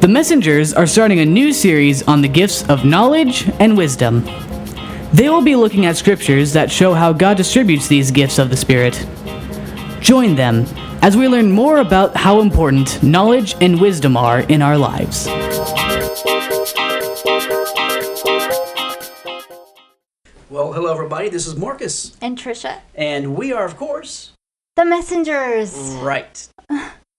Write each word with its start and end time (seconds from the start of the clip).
The 0.00 0.06
Messengers 0.08 0.72
are 0.74 0.86
starting 0.86 1.18
a 1.20 1.24
new 1.24 1.52
series 1.52 2.02
on 2.06 2.22
the 2.22 2.28
gifts 2.28 2.68
of 2.68 2.84
knowledge 2.84 3.48
and 3.58 3.76
wisdom. 3.76 4.24
They 5.12 5.28
will 5.28 5.42
be 5.42 5.56
looking 5.56 5.86
at 5.86 5.96
scriptures 5.96 6.52
that 6.52 6.70
show 6.70 6.94
how 6.94 7.12
God 7.12 7.36
distributes 7.36 7.88
these 7.88 8.10
gifts 8.10 8.38
of 8.38 8.50
the 8.50 8.56
Spirit. 8.56 8.94
Join 10.00 10.34
them 10.36 10.66
as 11.02 11.16
we 11.16 11.26
learn 11.26 11.50
more 11.50 11.78
about 11.78 12.16
how 12.16 12.40
important 12.40 13.02
knowledge 13.02 13.56
and 13.60 13.80
wisdom 13.80 14.16
are 14.16 14.40
in 14.40 14.62
our 14.62 14.78
lives. 14.78 15.26
Well, 20.48 20.72
hello 20.72 20.92
everybody. 20.92 21.28
This 21.28 21.46
is 21.46 21.56
Marcus, 21.56 22.16
And 22.20 22.38
Trisha. 22.38 22.80
and 22.94 23.34
we 23.34 23.52
are, 23.52 23.64
of 23.64 23.76
course, 23.76 24.33
The 24.76 24.84
messengers. 24.84 25.74
right. 26.02 26.48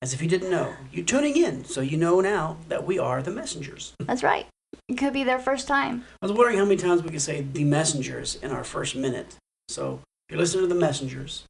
As 0.01 0.13
if 0.13 0.21
you 0.21 0.27
didn't 0.27 0.51
know, 0.51 0.73
you're 0.91 1.05
tuning 1.05 1.35
in, 1.37 1.65
so 1.65 1.81
you 1.81 1.97
know 1.97 2.19
now 2.21 2.57
that 2.67 2.85
we 2.85 2.99
are 2.99 3.21
the 3.23 3.31
messengers. 3.31 3.93
That's 3.99 4.23
right. 4.23 4.45
It 4.89 4.97
could 4.97 5.13
be 5.13 5.23
their 5.23 5.39
first 5.39 5.67
time. 5.67 6.03
I 6.21 6.25
was 6.25 6.33
wondering 6.33 6.57
how 6.57 6.65
many 6.65 6.77
times 6.77 7.01
we 7.01 7.09
could 7.09 7.21
say 7.21 7.41
the 7.41 7.63
messengers 7.63 8.35
in 8.35 8.51
our 8.51 8.63
first 8.63 8.95
minute. 8.95 9.37
So, 9.69 10.01
you're 10.29 10.37
listening 10.37 10.67
to 10.67 10.73
the 10.73 10.79
messengers, 10.79 11.45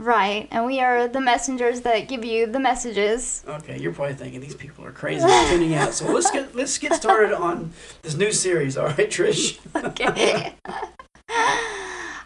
Right. 0.00 0.48
And 0.50 0.64
we 0.64 0.80
are 0.80 1.08
the 1.08 1.20
messengers 1.20 1.82
that 1.82 2.08
give 2.08 2.24
you 2.24 2.46
the 2.46 2.58
messages. 2.58 3.44
okay, 3.46 3.78
you're 3.78 3.92
probably 3.92 4.14
thinking 4.14 4.40
these 4.40 4.54
people 4.54 4.82
are 4.86 4.92
crazy 4.92 5.26
tuning 5.50 5.74
out. 5.74 5.92
So 5.92 6.10
let's 6.10 6.30
get 6.30 6.56
let's 6.56 6.78
get 6.78 6.94
started 6.94 7.34
on 7.34 7.72
this 8.00 8.14
new 8.16 8.32
series. 8.32 8.78
All 8.78 8.86
right, 8.86 9.10
Trish. 9.10 9.58
Okay. 9.84 10.54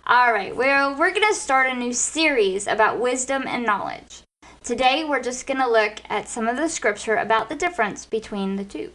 All 0.07 0.33
right. 0.33 0.55
Well, 0.55 0.95
we're 0.97 1.13
going 1.15 1.27
to 1.29 1.35
start 1.35 1.71
a 1.71 1.75
new 1.75 1.93
series 1.93 2.67
about 2.67 3.01
wisdom 3.01 3.45
and 3.47 3.65
knowledge. 3.65 4.23
Today, 4.63 5.05
we're 5.05 5.23
just 5.23 5.47
going 5.47 5.61
to 5.61 5.69
look 5.69 6.01
at 6.09 6.29
some 6.29 6.47
of 6.47 6.57
the 6.57 6.69
scripture 6.69 7.17
about 7.17 7.49
the 7.49 7.55
difference 7.55 8.05
between 8.05 8.57
the 8.57 8.65
two. 8.65 8.93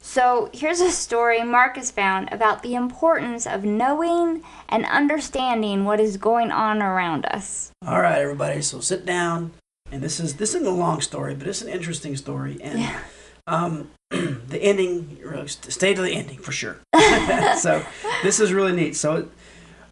So, 0.00 0.50
here's 0.52 0.80
a 0.80 0.90
story 0.90 1.44
Marcus 1.44 1.92
found 1.92 2.28
about 2.32 2.62
the 2.64 2.74
importance 2.74 3.46
of 3.46 3.64
knowing 3.64 4.42
and 4.68 4.84
understanding 4.86 5.84
what 5.84 6.00
is 6.00 6.16
going 6.16 6.50
on 6.50 6.82
around 6.82 7.24
us. 7.26 7.70
All 7.86 8.00
right, 8.00 8.20
everybody. 8.20 8.62
So 8.62 8.80
sit 8.80 9.06
down, 9.06 9.52
and 9.92 10.02
this 10.02 10.18
is 10.18 10.34
this 10.34 10.54
isn't 10.56 10.66
a 10.66 10.70
long 10.70 11.00
story, 11.00 11.36
but 11.36 11.46
it's 11.46 11.62
an 11.62 11.68
interesting 11.68 12.16
story, 12.16 12.58
and 12.60 12.80
Yeah. 12.80 12.98
um, 13.46 13.90
the 14.10 14.58
ending. 14.60 15.18
Stay 15.46 15.94
to 15.94 16.02
the 16.02 16.12
ending 16.12 16.38
for 16.38 16.50
sure. 16.52 16.78
so 17.58 17.84
this 18.24 18.40
is 18.40 18.52
really 18.52 18.72
neat. 18.72 18.96
So, 18.96 19.28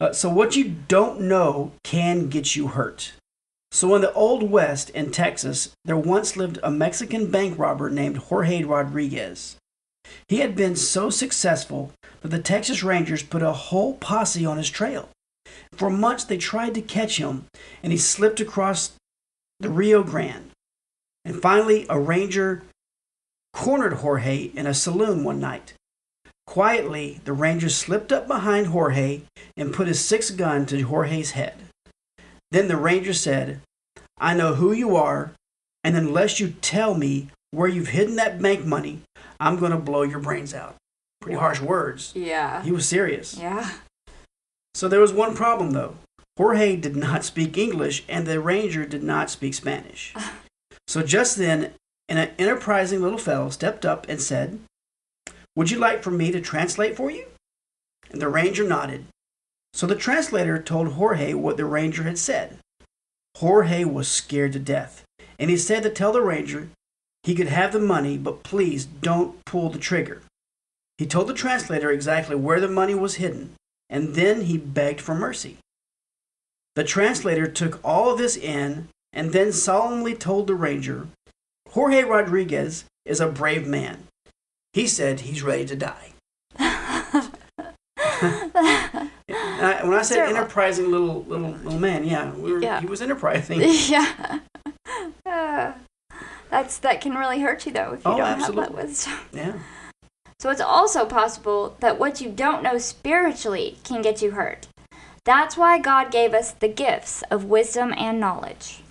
uh, 0.00 0.12
so 0.12 0.28
what 0.30 0.56
you 0.56 0.76
don't 0.88 1.20
know 1.20 1.72
can 1.84 2.28
get 2.28 2.56
you 2.56 2.68
hurt. 2.68 3.12
So 3.70 3.94
in 3.94 4.02
the 4.02 4.12
old 4.14 4.50
west 4.50 4.90
in 4.90 5.10
Texas, 5.10 5.70
there 5.84 5.96
once 5.96 6.36
lived 6.36 6.58
a 6.62 6.70
Mexican 6.70 7.30
bank 7.30 7.58
robber 7.58 7.88
named 7.88 8.16
Jorge 8.16 8.64
Rodriguez. 8.64 9.56
He 10.28 10.38
had 10.38 10.56
been 10.56 10.74
so 10.74 11.10
successful 11.10 11.92
that 12.22 12.28
the 12.28 12.40
Texas 12.40 12.82
Rangers 12.82 13.22
put 13.22 13.42
a 13.42 13.52
whole 13.52 13.94
posse 13.94 14.44
on 14.44 14.56
his 14.56 14.70
trail. 14.70 15.08
For 15.72 15.88
months 15.88 16.24
they 16.24 16.36
tried 16.36 16.74
to 16.74 16.82
catch 16.82 17.18
him, 17.18 17.46
and 17.82 17.92
he 17.92 17.98
slipped 17.98 18.40
across 18.40 18.92
the 19.60 19.70
Rio 19.70 20.02
Grande. 20.02 20.50
And 21.24 21.40
finally, 21.40 21.86
a 21.88 21.98
ranger 21.98 22.62
cornered 23.52 23.94
Jorge 23.94 24.50
in 24.54 24.66
a 24.66 24.74
saloon 24.74 25.22
one 25.22 25.38
night. 25.38 25.74
Quietly, 26.50 27.20
the 27.24 27.32
ranger 27.32 27.68
slipped 27.68 28.10
up 28.10 28.26
behind 28.26 28.66
Jorge 28.66 29.20
and 29.56 29.72
put 29.72 29.86
his 29.86 30.04
six 30.04 30.32
gun 30.32 30.66
to 30.66 30.82
Jorge's 30.82 31.30
head. 31.30 31.54
Then 32.50 32.66
the 32.66 32.76
ranger 32.76 33.12
said, 33.12 33.60
I 34.18 34.34
know 34.34 34.56
who 34.56 34.72
you 34.72 34.96
are, 34.96 35.30
and 35.84 35.96
unless 35.96 36.40
you 36.40 36.54
tell 36.60 36.94
me 36.94 37.28
where 37.52 37.68
you've 37.68 37.90
hidden 37.90 38.16
that 38.16 38.42
bank 38.42 38.66
money, 38.66 39.02
I'm 39.38 39.60
going 39.60 39.70
to 39.70 39.78
blow 39.78 40.02
your 40.02 40.18
brains 40.18 40.52
out. 40.52 40.74
Pretty 41.20 41.38
harsh 41.38 41.60
words. 41.60 42.10
Yeah. 42.16 42.64
He 42.64 42.72
was 42.72 42.84
serious. 42.84 43.38
Yeah. 43.38 43.70
So 44.74 44.88
there 44.88 45.00
was 45.00 45.12
one 45.12 45.36
problem 45.36 45.70
though. 45.70 45.98
Jorge 46.36 46.74
did 46.74 46.96
not 46.96 47.24
speak 47.24 47.56
English 47.56 48.02
and 48.08 48.26
the 48.26 48.40
ranger 48.40 48.84
did 48.84 49.04
not 49.04 49.30
speak 49.30 49.54
Spanish. 49.54 50.12
So 50.88 51.04
just 51.04 51.36
then, 51.36 51.74
an 52.08 52.32
enterprising 52.36 53.00
little 53.00 53.16
fellow 53.16 53.48
stepped 53.50 53.86
up 53.86 54.08
and 54.08 54.20
said, 54.20 54.58
Would 55.56 55.70
you 55.70 55.78
like 55.78 56.02
for 56.02 56.10
me 56.10 56.30
to 56.32 56.40
translate 56.40 56.96
for 56.96 57.10
you? 57.10 57.26
And 58.10 58.20
the 58.20 58.28
ranger 58.28 58.64
nodded. 58.64 59.06
So 59.72 59.86
the 59.86 59.94
translator 59.94 60.60
told 60.60 60.92
Jorge 60.92 61.34
what 61.34 61.56
the 61.56 61.64
ranger 61.64 62.02
had 62.02 62.18
said. 62.18 62.58
Jorge 63.36 63.84
was 63.84 64.08
scared 64.08 64.52
to 64.54 64.58
death, 64.58 65.04
and 65.38 65.50
he 65.50 65.56
said 65.56 65.82
to 65.84 65.90
tell 65.90 66.12
the 66.12 66.22
ranger 66.22 66.68
he 67.22 67.34
could 67.34 67.48
have 67.48 67.72
the 67.72 67.80
money, 67.80 68.16
but 68.16 68.42
please 68.42 68.84
don't 68.84 69.44
pull 69.44 69.70
the 69.70 69.78
trigger. 69.78 70.22
He 70.98 71.06
told 71.06 71.28
the 71.28 71.34
translator 71.34 71.90
exactly 71.90 72.36
where 72.36 72.60
the 72.60 72.68
money 72.68 72.94
was 72.94 73.16
hidden, 73.16 73.54
and 73.88 74.14
then 74.14 74.42
he 74.42 74.58
begged 74.58 75.00
for 75.00 75.14
mercy. 75.14 75.58
The 76.76 76.84
translator 76.84 77.46
took 77.46 77.80
all 77.84 78.12
of 78.12 78.18
this 78.18 78.36
in 78.36 78.88
and 79.12 79.32
then 79.32 79.52
solemnly 79.52 80.14
told 80.14 80.46
the 80.46 80.54
ranger, 80.54 81.08
Jorge 81.70 82.04
Rodriguez 82.04 82.84
is 83.04 83.20
a 83.20 83.28
brave 83.28 83.66
man. 83.66 84.04
He 84.72 84.86
said 84.86 85.20
he's 85.20 85.42
ready 85.42 85.64
to 85.66 85.76
die. 85.76 86.12
I- 86.58 87.30
when 89.84 89.94
I 89.94 90.02
said 90.02 90.16
Terrible. 90.16 90.36
enterprising 90.36 90.90
little 90.90 91.24
little 91.24 91.50
little 91.50 91.78
man, 91.78 92.04
yeah, 92.04 92.32
we 92.32 92.52
were, 92.52 92.62
Yeah. 92.62 92.80
he 92.80 92.86
was 92.86 93.02
enterprising. 93.02 93.60
yeah. 93.62 94.40
Uh, 95.26 95.72
that's 96.50 96.78
that 96.78 97.00
can 97.00 97.14
really 97.14 97.40
hurt 97.40 97.66
you 97.66 97.72
though 97.72 97.92
if 97.94 98.04
you 98.04 98.10
Oh, 98.10 98.16
don't 98.18 98.26
have 98.26 98.38
absolutely. 98.40 98.76
that 98.76 98.86
wisdom. 98.86 99.14
Yeah. 99.32 99.52
So 100.38 100.50
it's 100.50 100.60
also 100.60 101.04
possible 101.04 101.76
that 101.80 101.98
what 101.98 102.20
you 102.20 102.30
don't 102.30 102.62
know 102.62 102.78
spiritually 102.78 103.78
can 103.84 104.00
get 104.02 104.22
you 104.22 104.32
hurt. 104.32 104.68
That's 105.24 105.56
why 105.56 105.78
God 105.78 106.10
gave 106.10 106.32
us 106.32 106.52
the 106.52 106.68
gifts 106.68 107.22
of 107.30 107.44
wisdom 107.44 107.92
and 107.96 108.18
knowledge. 108.18 108.82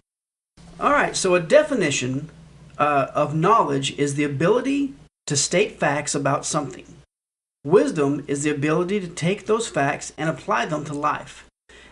All 0.80 0.92
right, 0.92 1.16
so 1.16 1.34
a 1.36 1.40
definition 1.40 2.30
uh, 2.78 3.08
of 3.16 3.36
knowledge 3.36 3.98
is 3.98 4.16
the 4.16 4.24
ability 4.24 4.94
to 5.30 5.38
state 5.38 5.80
facts 5.80 6.16
about 6.16 6.44
something. 6.44 6.86
Wisdom 7.64 8.26
is 8.28 8.42
the 8.42 8.50
ability 8.50 9.00
to 9.00 9.08
take 9.08 9.46
those 9.46 9.68
facts 9.68 10.12
and 10.18 10.28
apply 10.28 10.66
them 10.66 10.84
to 10.86 10.94
life. 10.94 11.46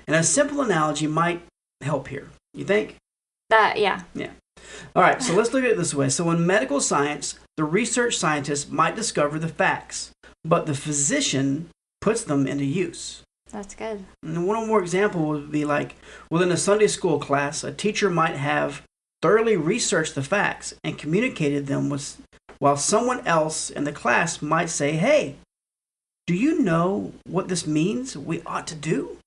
And 0.08 0.16
a 0.16 0.24
simple 0.24 0.60
analogy 0.62 1.06
might 1.06 1.44
help 1.82 2.08
here. 2.08 2.32
You 2.56 2.66
think? 2.66 2.96
That 3.52 3.78
yeah. 3.78 4.02
Yeah. 4.16 4.32
All 4.96 5.04
right, 5.04 5.22
so 5.22 5.36
let's 5.36 5.54
look 5.54 5.64
at 5.64 5.70
it 5.70 5.78
this 5.78 5.94
way. 5.94 6.10
So, 6.10 6.32
in 6.32 6.48
medical 6.48 6.82
science, 6.82 7.40
the 7.58 7.64
research 7.64 8.18
scientist 8.18 8.72
might 8.72 8.96
discover 8.96 9.38
the 9.38 9.48
facts, 9.48 10.12
but 10.44 10.66
the 10.66 10.74
physician 10.74 11.70
puts 12.02 12.24
them 12.24 12.48
into 12.48 12.66
use. 12.66 13.22
That's 13.52 13.76
good. 13.76 14.04
And 14.24 14.48
one 14.48 14.68
more 14.68 14.82
example 14.82 15.28
would 15.28 15.52
be 15.52 15.64
like 15.64 15.96
within 16.32 16.52
a 16.52 16.58
Sunday 16.58 16.88
school 16.88 17.20
class, 17.20 17.64
a 17.64 17.72
teacher 17.72 18.10
might 18.10 18.36
have 18.36 18.82
thoroughly 19.22 19.58
researched 19.58 20.16
the 20.16 20.24
facts 20.24 20.74
and 20.84 20.98
communicated 20.98 21.68
them 21.68 21.90
with, 21.90 22.22
while 22.60 22.78
someone 22.78 23.26
else 23.28 23.70
in 23.70 23.84
the 23.84 23.92
class 23.92 24.42
might 24.42 24.70
say, 24.70 24.94
Hey, 24.94 25.36
do 26.26 26.34
you 26.34 26.60
know 26.60 27.14
what 27.26 27.48
this 27.48 27.66
means 27.66 28.18
we 28.18 28.42
ought 28.46 28.68
to 28.68 28.76
do? 28.76 29.18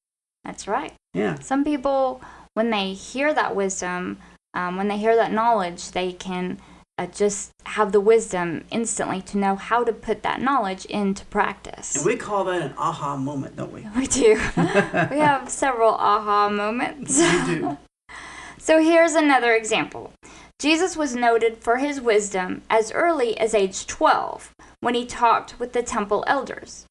That's 0.44 0.68
right. 0.68 0.92
Yeah. 1.14 1.38
Some 1.40 1.64
people, 1.64 2.20
when 2.54 2.70
they 2.70 2.92
hear 2.92 3.32
that 3.34 3.56
wisdom, 3.56 4.18
um, 4.54 4.76
when 4.76 4.88
they 4.88 4.98
hear 4.98 5.16
that 5.16 5.32
knowledge, 5.32 5.92
they 5.92 6.12
can 6.12 6.58
uh, 6.98 7.06
just 7.06 7.52
have 7.64 7.92
the 7.92 8.00
wisdom 8.00 8.64
instantly 8.70 9.22
to 9.22 9.38
know 9.38 9.56
how 9.56 9.82
to 9.84 9.92
put 9.92 10.22
that 10.22 10.42
knowledge 10.42 10.84
into 10.86 11.24
practice. 11.26 11.96
And 11.96 12.04
we 12.04 12.16
call 12.16 12.44
that 12.44 12.60
an 12.60 12.74
aha 12.76 13.16
moment, 13.16 13.56
don't 13.56 13.72
we? 13.72 13.86
We 13.96 14.06
do. 14.06 14.34
we 14.56 15.18
have 15.18 15.48
several 15.48 15.94
aha 15.94 16.50
moments. 16.50 17.18
We 17.18 17.44
do. 17.46 17.78
So 18.62 18.78
here's 18.78 19.14
another 19.14 19.54
example. 19.54 20.12
Jesus 20.60 20.94
was 20.94 21.16
noted 21.16 21.56
for 21.56 21.78
his 21.78 22.02
wisdom 22.02 22.60
as 22.68 22.92
early 22.92 23.36
as 23.38 23.54
age 23.54 23.86
12 23.86 24.54
when 24.80 24.94
he 24.94 25.06
talked 25.06 25.58
with 25.58 25.72
the 25.72 25.82
temple 25.82 26.22
elders. 26.26 26.84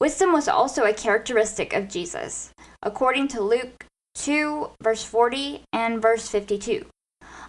Wisdom 0.00 0.32
was 0.32 0.48
also 0.48 0.82
a 0.82 0.92
characteristic 0.92 1.72
of 1.72 1.88
Jesus, 1.88 2.50
according 2.82 3.28
to 3.28 3.40
Luke 3.40 3.86
2, 4.16 4.70
verse 4.82 5.04
40 5.04 5.62
and 5.72 6.02
verse 6.02 6.26
52. 6.28 6.84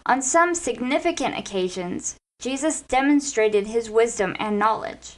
On 0.05 0.21
some 0.21 0.53
significant 0.53 1.35
occasions, 1.35 2.17
Jesus 2.39 2.81
demonstrated 2.81 3.65
his 3.65 3.89
wisdom 3.89 4.35
and 4.37 4.59
knowledge. 4.59 5.15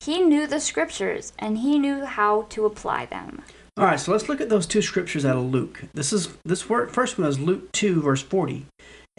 He 0.00 0.20
knew 0.20 0.46
the 0.46 0.60
scriptures 0.60 1.32
and 1.38 1.56
he 1.56 1.78
knew 1.78 2.04
how 2.04 2.42
to 2.50 2.66
apply 2.66 3.06
them. 3.06 3.42
All 3.78 3.84
right, 3.84 3.98
so 3.98 4.12
let's 4.12 4.28
look 4.28 4.42
at 4.42 4.50
those 4.50 4.66
two 4.66 4.82
scriptures 4.82 5.24
out 5.24 5.38
of 5.38 5.44
Luke. 5.44 5.84
This 5.94 6.12
is 6.12 6.36
this 6.44 6.62
first 6.62 7.16
one 7.16 7.26
is 7.26 7.40
Luke 7.40 7.72
two 7.72 8.02
verse 8.02 8.22
forty, 8.22 8.66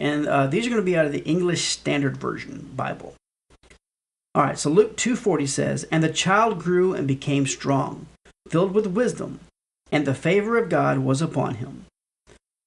and 0.00 0.26
uh, 0.26 0.48
these 0.48 0.66
are 0.66 0.70
going 0.70 0.82
to 0.82 0.84
be 0.84 0.96
out 0.96 1.06
of 1.06 1.12
the 1.12 1.24
English 1.24 1.66
Standard 1.66 2.16
Version 2.16 2.70
Bible. 2.74 3.14
All 4.34 4.42
right, 4.42 4.58
so 4.58 4.70
Luke 4.70 4.96
two 4.96 5.14
forty 5.14 5.46
says, 5.46 5.84
"And 5.92 6.02
the 6.02 6.12
child 6.12 6.58
grew 6.58 6.94
and 6.94 7.06
became 7.06 7.46
strong, 7.46 8.06
filled 8.48 8.72
with 8.72 8.88
wisdom, 8.88 9.38
and 9.92 10.04
the 10.04 10.14
favor 10.14 10.58
of 10.58 10.68
God 10.68 10.98
was 10.98 11.22
upon 11.22 11.56
him." 11.56 11.84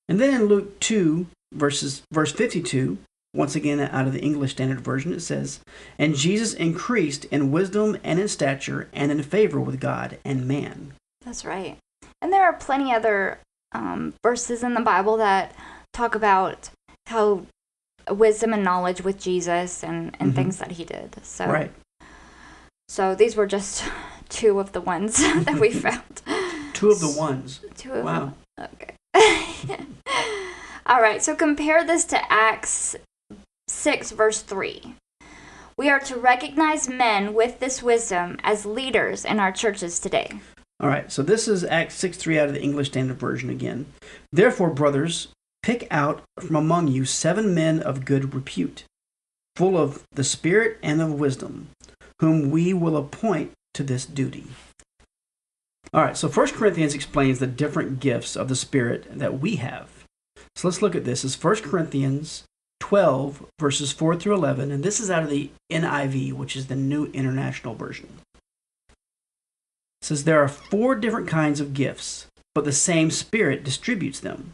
And 0.10 0.20
then 0.20 0.34
in 0.34 0.48
Luke 0.48 0.80
2, 0.80 1.28
verses, 1.54 2.04
verse 2.12 2.32
52, 2.32 2.98
once 3.34 3.56
again 3.56 3.80
out 3.80 4.06
of 4.06 4.14
the 4.14 4.22
English 4.22 4.52
Standard 4.52 4.82
Version, 4.82 5.14
it 5.14 5.22
says, 5.22 5.60
And 5.98 6.16
Jesus 6.16 6.54
increased 6.54 7.26
in 7.26 7.52
wisdom 7.52 7.98
and 8.04 8.20
in 8.20 8.28
stature 8.28 8.90
and 8.94 9.12
in 9.12 9.24
favor 9.24 9.60
with 9.60 9.80
God 9.80 10.20
and 10.24 10.48
man. 10.48 10.94
That's 11.26 11.46
right. 11.46 11.78
And 12.22 12.32
there 12.32 12.44
are 12.44 12.54
plenty 12.54 12.94
other 12.94 13.40
um, 13.72 14.14
verses 14.22 14.62
in 14.62 14.74
the 14.74 14.82
Bible 14.82 15.18
that 15.18 15.56
talk 15.94 16.16
about 16.16 16.70
how 17.08 17.46
wisdom 18.10 18.54
and 18.54 18.64
knowledge 18.64 19.02
with 19.02 19.20
Jesus 19.20 19.84
and, 19.84 20.16
and 20.20 20.32
Mhm. 20.32 20.36
things 20.36 20.58
that 20.58 20.72
he 20.72 20.84
did. 20.86 21.16
So, 21.24 21.48
Right. 21.48 21.72
so 22.88 23.16
these 23.16 23.36
were 23.36 23.48
just 23.48 23.84
two 24.30 24.60
of 24.60 24.72
the 24.72 24.82
ones 24.82 25.18
that 25.46 25.60
we 25.60 25.72
found. 25.86 26.22
Two 26.74 26.92
of 26.92 27.00
the 27.00 27.10
ones. 27.10 27.60
Two 27.76 27.94
of 27.94 28.04
Wow. 28.06 28.34
them. 28.56 28.70
Okay. 28.74 29.86
All 30.86 31.02
right. 31.02 31.24
So 31.24 31.36
compare 31.36 31.84
this 31.86 32.04
to 32.06 32.32
Acts 32.32 32.96
6, 33.70 34.12
verse 34.12 34.42
3. 34.42 34.96
We 35.78 35.90
are 35.90 36.00
to 36.02 36.18
recognize 36.18 36.88
men 36.90 37.34
with 37.34 37.60
this 37.60 37.82
wisdom 37.82 38.38
as 38.44 38.66
leaders 38.66 39.24
in 39.26 39.40
our 39.40 39.52
churches 39.52 40.00
today. 40.00 40.30
All 40.80 40.90
right, 40.90 41.12
so 41.12 41.24
this 41.24 41.48
is 41.48 41.64
Acts 41.64 41.96
6 41.96 42.18
3 42.18 42.38
out 42.40 42.48
of 42.50 42.54
the 42.54 42.62
English 42.62 42.90
Standard 42.90 43.18
Version 43.18 43.50
again. 43.50 43.86
Therefore, 44.32 44.70
brothers, 44.70 45.30
pick 45.64 45.88
out 45.90 46.22
from 46.40 46.56
among 46.56 46.90
you 46.90 47.06
seven 47.06 47.56
men 47.56 47.82
of 47.82 48.06
good 48.06 48.36
repute, 48.36 48.84
full 49.56 49.78
of 49.78 50.04
the 50.12 50.24
Spirit 50.24 50.78
and 50.84 51.02
of 51.02 51.20
wisdom, 51.20 51.70
whom 52.20 52.52
we 52.52 52.74
will 52.74 52.98
appoint 52.98 53.52
to 53.74 53.84
this 53.84 54.06
duty. 54.06 54.46
All 55.94 56.04
right, 56.04 56.18
so 56.18 56.28
1 56.28 56.48
Corinthians 56.50 56.94
explains 56.94 57.40
the 57.40 57.48
different 57.48 58.00
gifts 58.00 58.36
of 58.36 58.50
the 58.50 58.56
Spirit 58.56 59.08
that 59.10 59.40
we 59.40 59.56
have. 59.58 59.90
So 60.56 60.68
let's 60.68 60.82
look 60.82 60.96
at 60.96 61.06
this. 61.06 61.24
It's 61.24 61.42
1 61.42 61.56
Corinthians 61.58 62.44
12, 62.80 63.46
verses 63.60 63.92
4 63.92 64.16
through 64.16 64.36
11, 64.36 64.72
and 64.72 64.84
this 64.84 65.00
is 65.00 65.10
out 65.10 65.24
of 65.24 65.30
the 65.30 65.50
NIV, 65.72 66.34
which 66.34 66.56
is 66.56 66.68
the 66.68 66.76
New 66.76 67.06
International 67.08 67.76
Version. 67.76 68.10
It 70.02 70.06
says 70.06 70.24
there 70.24 70.44
are 70.44 70.50
four 70.50 70.96
different 70.96 71.28
kinds 71.28 71.60
of 71.60 71.74
gifts, 71.74 72.28
but 72.54 72.66
the 72.66 72.72
same 72.72 73.10
Spirit 73.10 73.64
distributes 73.64 74.20
them. 74.20 74.54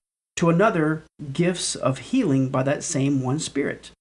to 0.41 0.49
another 0.49 1.03
gifts 1.33 1.75
of 1.75 1.99
healing 1.99 2.49
by 2.49 2.63
that 2.63 2.83
same 2.83 3.21
one 3.21 3.37
Spirit, 3.37 3.91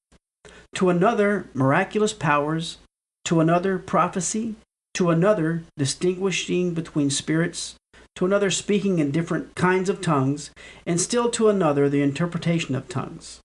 to 0.75 0.89
another 0.89 1.51
miraculous 1.53 2.15
powers, 2.15 2.79
to 3.27 3.41
another 3.41 3.79
prophecy, 3.79 4.55
to 4.95 5.11
another 5.11 5.65
distinguishing 5.77 6.73
between 6.73 7.11
spirits, 7.11 7.75
to 8.17 8.25
another 8.25 8.51
speaking 8.51 8.99
in 8.99 9.11
different 9.11 9.55
kinds 9.55 9.91
of 9.91 10.01
tongues, 10.01 10.51
and 10.87 10.99
still 10.99 11.29
to 11.29 11.51
another 11.51 11.91
the 11.91 12.01
interpretation 12.01 12.75
of 12.75 12.89
tongues. 12.89 13.41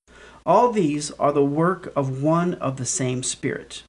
All 0.45 0.71
these 0.71 1.11
are 1.19 1.33
the 1.33 1.43
work 1.43 1.91
of 1.97 2.23
one 2.23 2.53
of 2.53 2.77
the 2.77 2.85
same 2.85 3.23
Spirit 3.23 3.83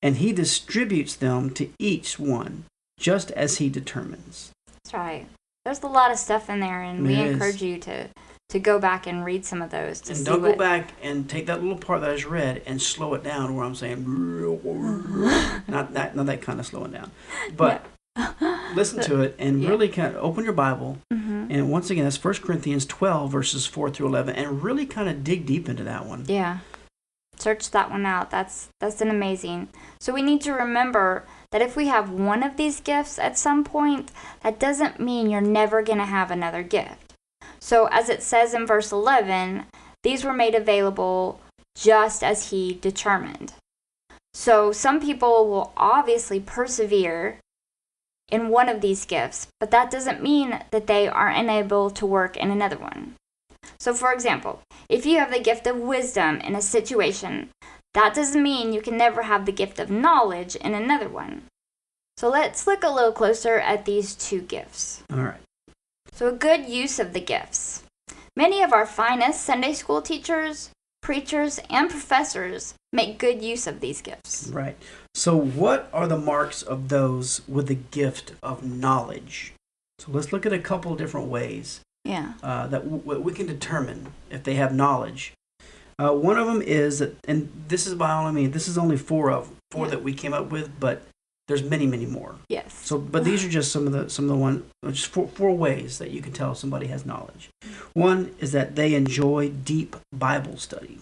and 0.00 0.16
he 0.16 0.32
distributes 0.32 1.14
them 1.14 1.50
to 1.50 1.68
each 1.78 2.18
one 2.18 2.64
just 2.98 3.30
as 3.32 3.58
he 3.58 3.68
determines. 3.68 4.52
That's 4.66 4.94
right. 4.94 5.26
There's 5.66 5.82
a 5.82 5.88
lot 5.88 6.12
of 6.12 6.18
stuff 6.18 6.48
in 6.48 6.60
there, 6.60 6.80
and 6.80 7.04
we 7.04 7.16
is. 7.16 7.32
encourage 7.32 7.60
you 7.60 7.78
to 7.80 8.08
to 8.48 8.58
go 8.58 8.78
back 8.78 9.06
and 9.06 9.24
read 9.24 9.44
some 9.44 9.60
of 9.60 9.70
those 9.70 10.00
to 10.02 10.12
And 10.12 10.24
don't 10.24 10.42
go 10.42 10.54
back 10.54 10.92
and 11.02 11.28
take 11.28 11.46
that 11.46 11.62
little 11.62 11.78
part 11.78 12.00
that 12.02 12.10
I 12.10 12.14
just 12.14 12.26
read 12.28 12.62
and 12.66 12.80
slow 12.80 13.14
it 13.14 13.24
down 13.24 13.54
where 13.56 13.64
I'm 13.64 13.74
saying 13.74 14.04
not 15.68 15.92
that 15.94 16.14
not 16.14 16.26
that 16.26 16.42
kind 16.42 16.60
of 16.60 16.66
slowing 16.66 16.92
down. 16.92 17.10
But 17.56 17.84
listen 18.74 19.02
to 19.04 19.20
it 19.20 19.34
and 19.38 19.62
Yeah. 19.62 19.68
really 19.70 19.88
kind 19.88 20.14
of 20.14 20.22
open 20.22 20.44
your 20.44 20.52
Bible 20.52 20.98
hmm 21.12 21.46
and 21.48 21.70
once 21.70 21.90
again 21.90 22.04
that's 22.04 22.22
1 22.22 22.34
Corinthians 22.34 22.84
12 22.86 23.30
verses 23.30 23.66
4 23.66 23.90
through 23.90 24.06
11 24.08 24.34
and 24.34 24.62
really 24.64 24.84
kind 24.86 25.08
of 25.08 25.22
dig 25.22 25.46
deep 25.46 25.68
into 25.68 25.84
that 25.84 26.06
one. 26.06 26.24
Yeah. 26.26 26.58
Search 27.38 27.70
that 27.72 27.90
one 27.90 28.06
out. 28.06 28.30
That's 28.30 28.68
that's 28.80 29.00
an 29.02 29.10
amazing. 29.10 29.68
So 30.00 30.12
we 30.14 30.22
need 30.22 30.40
to 30.42 30.52
remember 30.52 31.24
that 31.50 31.60
if 31.62 31.76
we 31.76 31.88
have 31.88 32.10
one 32.10 32.42
of 32.42 32.56
these 32.56 32.80
gifts 32.80 33.18
at 33.18 33.36
some 33.36 33.62
point, 33.64 34.10
that 34.42 34.58
doesn't 34.58 34.98
mean 35.00 35.28
you're 35.30 35.40
never 35.42 35.82
going 35.82 35.98
to 35.98 36.06
have 36.06 36.30
another 36.30 36.62
gift. 36.62 37.05
So 37.66 37.88
as 37.90 38.08
it 38.08 38.22
says 38.22 38.54
in 38.54 38.64
verse 38.64 38.92
11, 38.92 39.64
these 40.04 40.22
were 40.22 40.32
made 40.32 40.54
available 40.54 41.40
just 41.74 42.22
as 42.22 42.50
he 42.50 42.74
determined. 42.74 43.54
So 44.34 44.70
some 44.70 45.00
people 45.00 45.48
will 45.48 45.72
obviously 45.76 46.38
persevere 46.38 47.40
in 48.30 48.50
one 48.50 48.68
of 48.68 48.82
these 48.82 49.04
gifts, 49.04 49.48
but 49.58 49.72
that 49.72 49.90
doesn't 49.90 50.22
mean 50.22 50.60
that 50.70 50.86
they 50.86 51.08
are 51.08 51.26
unable 51.28 51.90
to 51.90 52.06
work 52.06 52.36
in 52.36 52.52
another 52.52 52.78
one. 52.78 53.14
So, 53.80 53.92
for 53.94 54.12
example, 54.12 54.60
if 54.88 55.04
you 55.04 55.18
have 55.18 55.32
the 55.32 55.40
gift 55.40 55.66
of 55.66 55.76
wisdom 55.76 56.36
in 56.42 56.54
a 56.54 56.62
situation, 56.62 57.50
that 57.94 58.14
doesn't 58.14 58.40
mean 58.40 58.72
you 58.72 58.80
can 58.80 58.96
never 58.96 59.22
have 59.22 59.44
the 59.44 59.50
gift 59.50 59.80
of 59.80 59.90
knowledge 59.90 60.54
in 60.54 60.72
another 60.72 61.08
one. 61.08 61.42
So, 62.16 62.28
let's 62.28 62.68
look 62.68 62.84
a 62.84 62.94
little 62.94 63.10
closer 63.10 63.58
at 63.58 63.86
these 63.86 64.14
two 64.14 64.40
gifts. 64.40 65.02
All 65.12 65.18
right. 65.18 65.45
So, 66.16 66.28
a 66.28 66.32
good 66.32 66.66
use 66.66 66.98
of 66.98 67.12
the 67.12 67.20
gifts. 67.20 67.82
Many 68.34 68.62
of 68.62 68.72
our 68.72 68.86
finest 68.86 69.42
Sunday 69.42 69.74
school 69.74 70.00
teachers, 70.00 70.70
preachers, 71.02 71.60
and 71.68 71.90
professors 71.90 72.72
make 72.90 73.18
good 73.18 73.42
use 73.42 73.66
of 73.66 73.80
these 73.80 74.00
gifts. 74.00 74.48
Right. 74.48 74.78
So 75.14 75.36
what 75.36 75.90
are 75.92 76.06
the 76.08 76.16
marks 76.18 76.62
of 76.62 76.88
those 76.88 77.42
with 77.46 77.68
the 77.68 77.74
gift 77.74 78.32
of 78.42 78.64
knowledge? 78.64 79.52
So 79.98 80.10
let's 80.10 80.32
look 80.32 80.46
at 80.46 80.54
a 80.54 80.58
couple 80.58 80.94
different 80.96 81.28
ways. 81.28 81.80
Yeah. 82.04 82.34
uh, 82.42 82.68
that 82.68 82.88
w- 82.88 83.20
we 83.20 83.32
can 83.32 83.46
determine 83.46 84.12
if 84.30 84.44
they 84.44 84.54
have 84.54 84.72
knowledge. 84.74 85.34
Uh, 85.98 86.12
one 86.12 86.38
of 86.38 86.46
them 86.46 86.62
is 86.62 87.00
that, 87.00 87.16
and 87.26 87.50
this 87.68 87.86
is 87.86 87.94
by 87.94 88.12
all 88.12 88.26
I 88.26 88.30
mean, 88.30 88.52
this 88.52 88.68
is 88.68 88.78
only 88.78 88.96
four 88.96 89.30
of 89.30 89.50
four 89.70 89.84
Yeah. 89.86 89.90
that 89.92 90.02
we 90.02 90.14
came 90.14 90.32
up 90.32 90.50
with, 90.50 90.78
but 90.80 91.02
there's 91.48 91.62
many, 91.62 91.86
many 91.86 92.06
more. 92.06 92.36
Yes. 92.48 92.74
So, 92.82 92.98
but 92.98 93.24
these 93.24 93.44
are 93.44 93.48
just 93.48 93.70
some 93.70 93.86
of 93.86 93.92
the 93.92 94.10
some 94.10 94.24
of 94.24 94.30
the 94.30 94.36
one, 94.36 94.64
just 94.90 95.06
four, 95.06 95.28
four 95.28 95.56
ways 95.56 95.98
that 95.98 96.10
you 96.10 96.20
can 96.20 96.32
tell 96.32 96.54
somebody 96.54 96.88
has 96.88 97.06
knowledge. 97.06 97.50
One 97.92 98.34
is 98.38 98.52
that 98.52 98.76
they 98.76 98.94
enjoy 98.94 99.50
deep 99.50 99.96
Bible 100.12 100.56
study. 100.56 100.98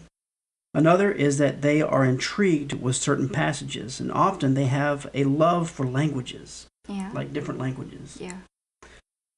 Another 0.75 1.13
is 1.13 1.39
that 1.39 1.63
they 1.63 1.81
are 1.81 2.05
intrigued 2.05 2.75
with 2.75 2.97
certain 2.97 3.29
passages, 3.29 4.01
and 4.01 4.11
often 4.11 4.55
they 4.55 4.67
have 4.67 5.09
a 5.15 5.25
love 5.25 5.71
for 5.71 5.87
languages, 5.87 6.67
yeah. 6.89 7.11
like 7.15 7.33
different 7.33 7.61
languages. 7.61 8.19
yeah. 8.21 8.39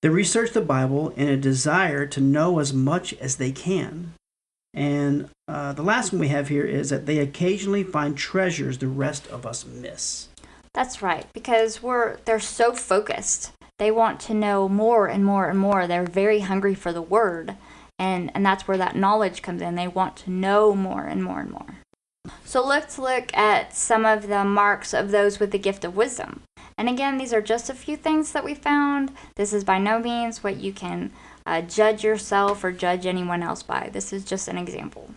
They 0.03 0.09
research 0.11 0.53
the 0.53 0.61
Bible 0.61 1.11
in 1.11 1.29
a 1.29 1.37
desire 1.37 2.07
to 2.07 2.21
know 2.21 2.59
as 2.59 2.73
much 2.73 3.13
as 3.15 3.37
they 3.37 3.51
can. 3.51 4.13
And 4.73 5.31
uh, 5.49 5.73
the 5.73 5.83
last 5.83 6.13
one 6.13 6.21
we 6.21 6.29
have 6.29 6.49
here 6.49 6.65
is 6.65 6.91
that 6.91 7.07
they 7.07 7.19
occasionally 7.19 7.83
find 7.83 8.17
treasures 8.17 8.79
the 8.79 8.89
rest 8.89 9.27
of 9.29 9.47
us 9.47 9.65
miss. 9.65 10.29
That's 10.77 11.01
right, 11.01 11.25
because 11.33 11.83
we're 11.83 12.19
they're 12.27 12.39
so 12.39 12.75
focused. 12.75 13.51
They 13.79 13.91
want 13.91 14.21
to 14.21 14.35
know 14.35 14.69
more 14.69 15.07
and 15.07 15.25
more 15.25 15.49
and 15.49 15.59
more. 15.59 15.87
They're 15.87 16.05
very 16.05 16.41
hungry 16.41 16.75
for 16.75 16.93
the 16.93 17.01
word. 17.01 17.57
And 17.99 18.31
and 18.35 18.45
that's 18.45 18.69
where 18.69 18.77
that 18.77 18.95
knowledge 18.95 19.41
comes 19.41 19.63
in. 19.63 19.75
They 19.75 19.89
want 19.89 20.17
to 20.19 20.31
know 20.31 20.75
more 20.75 21.07
and 21.07 21.25
more 21.25 21.41
and 21.41 21.51
more. 21.51 21.77
So 22.45 22.63
let's 22.63 22.99
look 22.99 23.35
at 23.35 23.75
some 23.75 24.05
of 24.05 24.29
the 24.29 24.45
marks 24.45 24.93
of 24.93 25.13
those 25.13 25.41
with 25.41 25.51
the 25.51 25.59
gift 25.59 25.83
of 25.83 25.97
wisdom. 25.97 26.43
And 26.77 26.91
again, 26.91 27.17
these 27.17 27.33
are 27.33 27.41
just 27.41 27.71
a 27.71 27.75
few 27.75 27.97
things 27.97 28.33
that 28.33 28.45
we 28.45 28.55
found. 28.55 29.13
This 29.37 29.55
is 29.55 29.65
by 29.65 29.79
no 29.79 29.99
means 29.99 30.45
what 30.45 30.59
you 30.59 30.75
can 30.75 31.11
uh, 31.47 31.63
judge 31.63 32.05
yourself 32.05 32.63
or 32.63 32.71
judge 32.71 33.07
anyone 33.07 33.43
else 33.43 33.63
by. 33.63 33.89
This 33.91 34.13
is 34.13 34.27
just 34.27 34.47
an 34.47 34.59
example. 34.59 35.15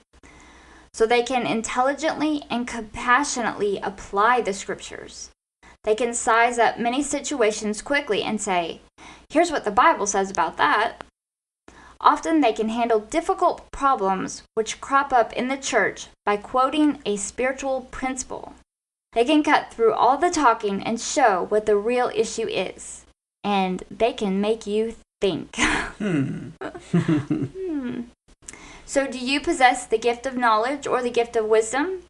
So 0.93 1.05
they 1.05 1.21
can 1.21 1.45
intelligently 1.45 2.43
and 2.49 2.65
compassionately 2.65 3.77
apply 3.83 4.39
the 4.39 4.53
scriptures. 4.53 5.31
They 5.83 5.95
can 5.95 6.13
size 6.13 6.59
up 6.59 6.79
many 6.79 7.01
situations 7.01 7.81
quickly 7.81 8.21
and 8.23 8.41
say, 8.41 8.81
here's 9.29 9.51
what 9.51 9.65
the 9.65 9.71
Bible 9.71 10.07
says 10.07 10.29
about 10.29 10.57
that. 10.57 11.03
Often 12.01 12.41
they 12.41 12.53
can 12.53 12.69
handle 12.69 12.99
difficult 12.99 13.69
problems 13.71 14.43
which 14.53 14.79
crop 14.79 15.11
up 15.11 15.33
in 15.33 15.47
the 15.47 15.57
church 15.57 16.07
by 16.25 16.37
quoting 16.37 16.99
a 17.05 17.17
spiritual 17.17 17.87
principle. 17.91 18.53
They 19.13 19.25
can 19.25 19.43
cut 19.43 19.73
through 19.73 19.93
all 19.93 20.17
the 20.17 20.29
talking 20.29 20.83
and 20.83 21.01
show 21.01 21.45
what 21.49 21.65
the 21.65 21.75
real 21.75 22.11
issue 22.15 22.47
is. 22.47 23.05
And 23.43 23.83
they 23.89 24.13
can 24.13 24.41
make 24.41 24.67
you 24.67 24.95
think. 25.21 25.55
Hmm. 25.99 26.51
Hmm. 26.91 28.01
So, 28.85 29.05
do 29.05 29.19
you 29.19 29.41
possess 29.41 29.85
the 29.85 29.97
gift 29.97 30.25
of 30.25 30.37
knowledge 30.37 30.87
or 30.87 31.03
the 31.03 31.11
gift 31.11 31.35
of 31.35 31.45
wisdom? 31.45 32.03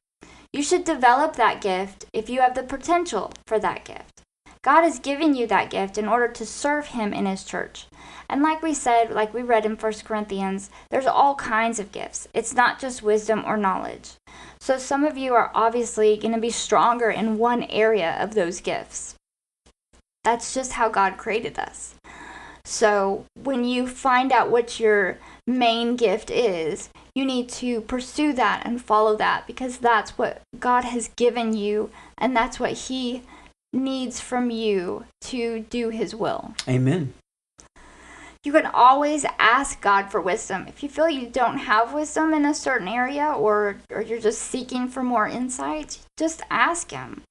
You 0.51 0.63
should 0.63 0.83
develop 0.83 1.35
that 1.35 1.61
gift 1.61 2.05
if 2.11 2.29
you 2.29 2.41
have 2.41 2.55
the 2.55 2.63
potential 2.63 3.31
for 3.45 3.59
that 3.59 3.85
gift. 3.85 4.23
God 4.63 4.81
has 4.81 4.99
given 4.99 5.35
you 5.35 5.47
that 5.47 5.69
gift 5.69 5.97
in 5.97 6.07
order 6.07 6.27
to 6.27 6.45
serve 6.45 6.87
Him 6.87 7.13
in 7.13 7.25
His 7.25 7.43
church. 7.43 7.85
And 8.27 8.41
like 8.41 8.61
we 8.61 8.73
said, 8.73 9.11
like 9.11 9.33
we 9.33 9.41
read 9.41 9.65
in 9.65 9.75
1 9.75 9.93
Corinthians, 10.03 10.69
there's 10.89 11.05
all 11.05 11.35
kinds 11.35 11.79
of 11.79 11.91
gifts. 11.91 12.27
It's 12.33 12.55
not 12.55 12.79
just 12.79 13.03
wisdom 13.03 13.43
or 13.45 13.57
knowledge. 13.57 14.15
So 14.59 14.77
some 14.77 15.05
of 15.05 15.17
you 15.17 15.33
are 15.33 15.51
obviously 15.53 16.17
going 16.17 16.33
to 16.33 16.41
be 16.41 16.49
stronger 16.49 17.09
in 17.09 17.37
one 17.37 17.63
area 17.63 18.17
of 18.19 18.33
those 18.33 18.59
gifts. 18.59 19.15
That's 20.23 20.53
just 20.53 20.73
how 20.73 20.89
God 20.89 21.17
created 21.17 21.57
us. 21.57 21.95
So 22.65 23.25
when 23.41 23.63
you 23.63 23.87
find 23.87 24.31
out 24.31 24.51
what 24.51 24.79
your 24.79 25.17
main 25.47 25.95
gift 25.95 26.29
is, 26.29 26.89
you 27.19 27.25
need 27.25 27.49
to 27.49 27.81
pursue 27.81 28.31
that 28.31 28.61
and 28.65 28.81
follow 28.81 29.13
that 29.17 29.45
because 29.45 29.79
that's 29.79 30.17
what 30.17 30.41
God 30.57 30.85
has 30.85 31.09
given 31.17 31.53
you 31.53 31.91
and 32.17 32.33
that's 32.33 32.61
what 32.61 32.71
He 32.71 33.23
needs 33.73 34.21
from 34.21 34.49
you 34.49 35.03
to 35.21 35.65
do 35.69 35.89
His 35.89 36.15
will. 36.15 36.53
Amen. 36.65 37.13
You 38.45 38.53
can 38.53 38.67
always 38.67 39.25
ask 39.37 39.81
God 39.81 40.09
for 40.09 40.21
wisdom. 40.21 40.65
If 40.69 40.81
you 40.81 40.87
feel 40.87 41.09
you 41.09 41.27
don't 41.27 41.57
have 41.57 41.93
wisdom 41.93 42.33
in 42.33 42.45
a 42.45 42.53
certain 42.53 42.87
area 42.87 43.25
or, 43.25 43.81
or 43.91 44.01
you're 44.01 44.21
just 44.21 44.41
seeking 44.41 44.87
for 44.87 45.03
more 45.03 45.27
insight, 45.27 45.99
just 46.17 46.41
ask 46.49 46.91
Him. 46.91 47.23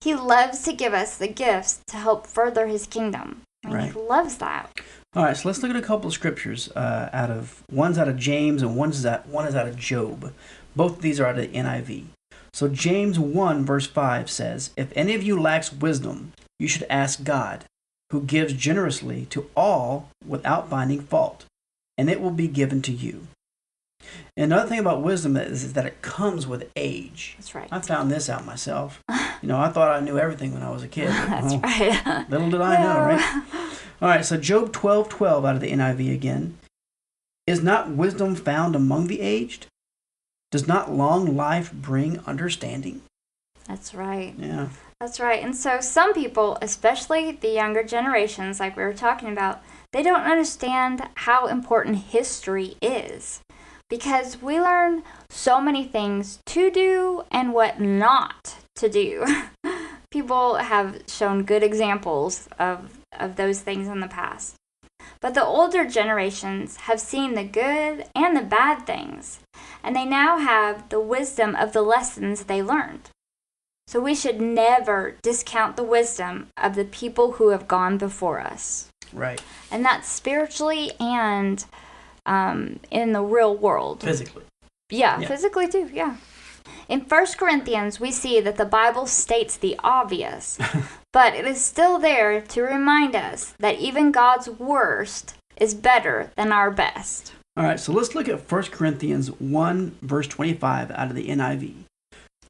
He 0.00 0.16
loves 0.16 0.62
to 0.62 0.72
give 0.72 0.92
us 0.92 1.16
the 1.16 1.28
gifts 1.28 1.82
to 1.86 1.98
help 1.98 2.26
further 2.26 2.66
His 2.66 2.88
kingdom. 2.88 3.42
Right. 3.72 3.92
He 3.92 3.98
loves 3.98 4.38
that. 4.38 4.70
All 5.14 5.24
right, 5.24 5.36
so 5.36 5.48
let's 5.48 5.62
look 5.62 5.70
at 5.70 5.76
a 5.76 5.82
couple 5.82 6.08
of 6.08 6.14
scriptures. 6.14 6.70
Uh, 6.76 7.08
out 7.12 7.30
of 7.30 7.62
one's 7.70 7.98
out 7.98 8.08
of 8.08 8.16
James 8.16 8.62
and 8.62 8.76
one's 8.76 9.04
out 9.06 9.26
one 9.26 9.46
is 9.46 9.54
out 9.54 9.66
of 9.66 9.76
Job. 9.76 10.32
Both 10.74 10.96
of 10.96 11.02
these 11.02 11.18
are 11.20 11.26
out 11.26 11.38
of 11.38 11.50
the 11.50 11.58
NIV. 11.58 12.04
So 12.52 12.68
James 12.68 13.18
one 13.18 13.64
verse 13.64 13.86
five 13.86 14.30
says, 14.30 14.70
"If 14.76 14.92
any 14.94 15.14
of 15.14 15.22
you 15.22 15.40
lacks 15.40 15.72
wisdom, 15.72 16.32
you 16.58 16.68
should 16.68 16.86
ask 16.90 17.24
God, 17.24 17.64
who 18.10 18.22
gives 18.22 18.52
generously 18.52 19.26
to 19.30 19.48
all 19.56 20.10
without 20.26 20.68
finding 20.68 21.02
fault, 21.02 21.44
and 21.96 22.10
it 22.10 22.20
will 22.20 22.30
be 22.30 22.48
given 22.48 22.82
to 22.82 22.92
you." 22.92 23.26
And 24.36 24.52
another 24.52 24.68
thing 24.68 24.78
about 24.78 25.02
wisdom 25.02 25.36
is, 25.36 25.64
is 25.64 25.72
that 25.74 25.86
it 25.86 26.02
comes 26.02 26.46
with 26.46 26.70
age. 26.76 27.34
That's 27.38 27.54
right. 27.54 27.68
I 27.70 27.80
found 27.80 28.10
this 28.10 28.28
out 28.28 28.44
myself. 28.44 29.02
You 29.42 29.48
know, 29.48 29.58
I 29.58 29.68
thought 29.68 29.90
I 29.90 30.00
knew 30.00 30.18
everything 30.18 30.54
when 30.54 30.62
I 30.62 30.70
was 30.70 30.82
a 30.82 30.88
kid. 30.88 31.08
That's 31.08 31.54
oh, 31.54 31.60
right. 31.60 32.30
Little 32.30 32.50
did 32.50 32.60
I 32.60 32.82
know, 32.82 33.00
right? 33.00 33.44
All 34.02 34.08
right, 34.08 34.24
so 34.24 34.36
Job 34.36 34.72
12 34.72 35.08
12 35.08 35.44
out 35.44 35.54
of 35.54 35.60
the 35.60 35.70
NIV 35.70 36.12
again. 36.12 36.58
Is 37.46 37.62
not 37.62 37.90
wisdom 37.90 38.34
found 38.34 38.74
among 38.74 39.06
the 39.06 39.20
aged? 39.20 39.66
Does 40.50 40.66
not 40.66 40.92
long 40.92 41.36
life 41.36 41.72
bring 41.72 42.20
understanding? 42.20 43.02
That's 43.68 43.94
right. 43.94 44.34
Yeah. 44.38 44.68
That's 45.00 45.20
right. 45.20 45.42
And 45.42 45.54
so 45.54 45.80
some 45.80 46.14
people, 46.14 46.56
especially 46.62 47.32
the 47.32 47.48
younger 47.48 47.82
generations, 47.82 48.60
like 48.60 48.76
we 48.76 48.82
were 48.82 48.94
talking 48.94 49.30
about, 49.30 49.62
they 49.92 50.02
don't 50.02 50.22
understand 50.22 51.08
how 51.14 51.46
important 51.46 51.96
history 51.96 52.76
is. 52.80 53.40
Because 53.88 54.42
we 54.42 54.60
learn 54.60 55.02
so 55.30 55.60
many 55.60 55.84
things 55.84 56.40
to 56.46 56.70
do 56.70 57.24
and 57.30 57.52
what 57.52 57.80
not 57.80 58.56
to 58.76 58.88
do. 58.88 59.24
people 60.10 60.56
have 60.56 61.02
shown 61.06 61.44
good 61.44 61.62
examples 61.62 62.48
of, 62.58 62.98
of 63.12 63.36
those 63.36 63.60
things 63.60 63.86
in 63.88 64.00
the 64.00 64.08
past. 64.08 64.54
But 65.20 65.34
the 65.34 65.44
older 65.44 65.86
generations 65.86 66.76
have 66.78 67.00
seen 67.00 67.34
the 67.34 67.44
good 67.44 68.06
and 68.14 68.36
the 68.36 68.42
bad 68.42 68.86
things, 68.86 69.40
and 69.82 69.94
they 69.94 70.04
now 70.04 70.38
have 70.38 70.88
the 70.88 71.00
wisdom 71.00 71.54
of 71.54 71.72
the 71.72 71.82
lessons 71.82 72.44
they 72.44 72.62
learned. 72.62 73.10
So 73.86 74.00
we 74.00 74.14
should 74.14 74.40
never 74.40 75.16
discount 75.22 75.76
the 75.76 75.84
wisdom 75.84 76.48
of 76.56 76.74
the 76.74 76.84
people 76.84 77.32
who 77.32 77.50
have 77.50 77.68
gone 77.68 77.98
before 77.98 78.40
us. 78.40 78.88
Right. 79.12 79.40
And 79.70 79.84
that's 79.84 80.08
spiritually 80.08 80.92
and 80.98 81.64
um, 82.26 82.80
in 82.90 83.12
the 83.12 83.22
real 83.22 83.56
world. 83.56 84.02
Physically. 84.02 84.42
Yeah, 84.90 85.20
Yeah. 85.20 85.28
physically 85.28 85.68
too, 85.68 85.90
yeah. 85.92 86.16
In 86.88 87.00
1 87.00 87.26
Corinthians, 87.38 87.98
we 87.98 88.12
see 88.12 88.40
that 88.40 88.56
the 88.56 88.64
Bible 88.64 89.06
states 89.06 89.56
the 89.56 89.78
obvious, 89.82 90.58
but 91.12 91.34
it 91.34 91.44
is 91.46 91.60
still 91.64 91.98
there 91.98 92.40
to 92.40 92.62
remind 92.62 93.16
us 93.16 93.54
that 93.58 93.78
even 93.78 94.12
God's 94.12 94.48
worst 94.48 95.34
is 95.56 95.74
better 95.74 96.30
than 96.36 96.52
our 96.52 96.70
best. 96.70 97.32
All 97.56 97.64
right, 97.64 97.80
so 97.80 97.92
let's 97.92 98.14
look 98.14 98.28
at 98.28 98.50
1 98.50 98.62
Corinthians 98.64 99.28
1, 99.40 99.96
verse 100.02 100.26
25 100.26 100.90
out 100.90 101.08
of 101.10 101.16
the 101.16 101.28
NIV. 101.28 101.74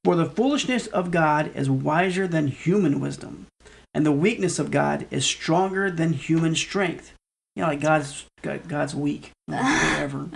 For 0.05 0.17
the 0.17 0.27
foolishness 0.27 0.87
of 0.89 1.11
God 1.11 1.51
is 1.55 1.71
wiser 1.71 2.27
than 2.27 2.49
human 2.49 3.01
wisdom, 3.01 3.47
and 3.95 4.05
the 4.05 4.13
weakness 4.13 4.59
of 4.59 4.71
God 4.71 5.07
is 5.11 5.25
stronger 5.25 5.91
than 5.91 6.13
human 6.13 6.55
strength. 6.55 7.13
You 7.57 7.63
know, 7.63 7.69
like 7.69 7.81
God's 7.81 8.27
God's 8.43 8.95
weak. 8.95 9.33
Whatever. 9.47 10.29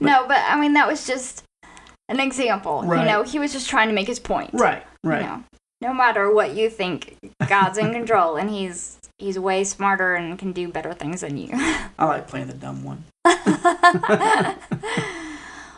no, 0.00 0.24
but 0.26 0.38
I 0.38 0.58
mean, 0.58 0.72
that 0.72 0.88
was 0.88 1.06
just 1.06 1.44
an 2.08 2.18
example. 2.18 2.82
Right. 2.82 3.00
You 3.00 3.06
know, 3.06 3.22
he 3.22 3.38
was 3.38 3.52
just 3.52 3.68
trying 3.68 3.88
to 3.88 3.94
make 3.94 4.06
his 4.06 4.18
point. 4.18 4.50
Right, 4.54 4.82
right. 5.04 5.20
You 5.20 5.26
know, 5.26 5.44
no 5.82 5.92
matter 5.94 6.32
what 6.32 6.54
you 6.54 6.70
think, 6.70 7.16
God's 7.48 7.76
in 7.76 7.92
control, 7.92 8.36
and 8.36 8.48
he's 8.48 8.98
he's 9.18 9.38
way 9.38 9.64
smarter 9.64 10.14
and 10.14 10.38
can 10.38 10.52
do 10.52 10.68
better 10.68 10.94
things 10.94 11.20
than 11.20 11.36
you. 11.36 11.50
I 11.52 12.06
like 12.06 12.26
playing 12.26 12.46
the 12.46 12.54
dumb 12.54 12.84
one. 12.84 13.04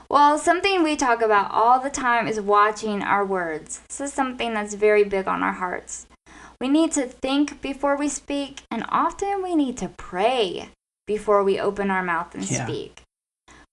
well, 0.09 0.39
something 0.39 0.83
we 0.83 0.95
talk 0.95 1.23
about 1.23 1.51
all 1.51 1.81
the 1.81 1.91
time 1.91 2.29
is 2.29 2.41
watching 2.41 3.03
our 3.03 3.25
words. 3.25 3.81
This 3.89 4.01
is 4.01 4.13
something 4.13 4.55
that's 4.55 4.75
very 4.75 5.05
big 5.05 5.27
on 5.27 5.43
our 5.43 5.53
hearts. 5.53 6.07
We 6.61 6.69
need 6.69 6.93
to 6.93 7.07
think 7.07 7.61
before 7.61 7.97
we 7.97 8.09
speak, 8.09 8.63
and 8.71 8.85
often 8.89 9.43
we 9.43 9.55
need 9.55 9.77
to 9.79 9.89
pray 9.89 10.71
before 11.07 11.43
we 11.45 11.59
open 11.61 11.91
our 11.91 12.03
mouth 12.03 12.35
and 12.35 12.49
Yeah. 12.51 12.65
speak. 12.67 13.03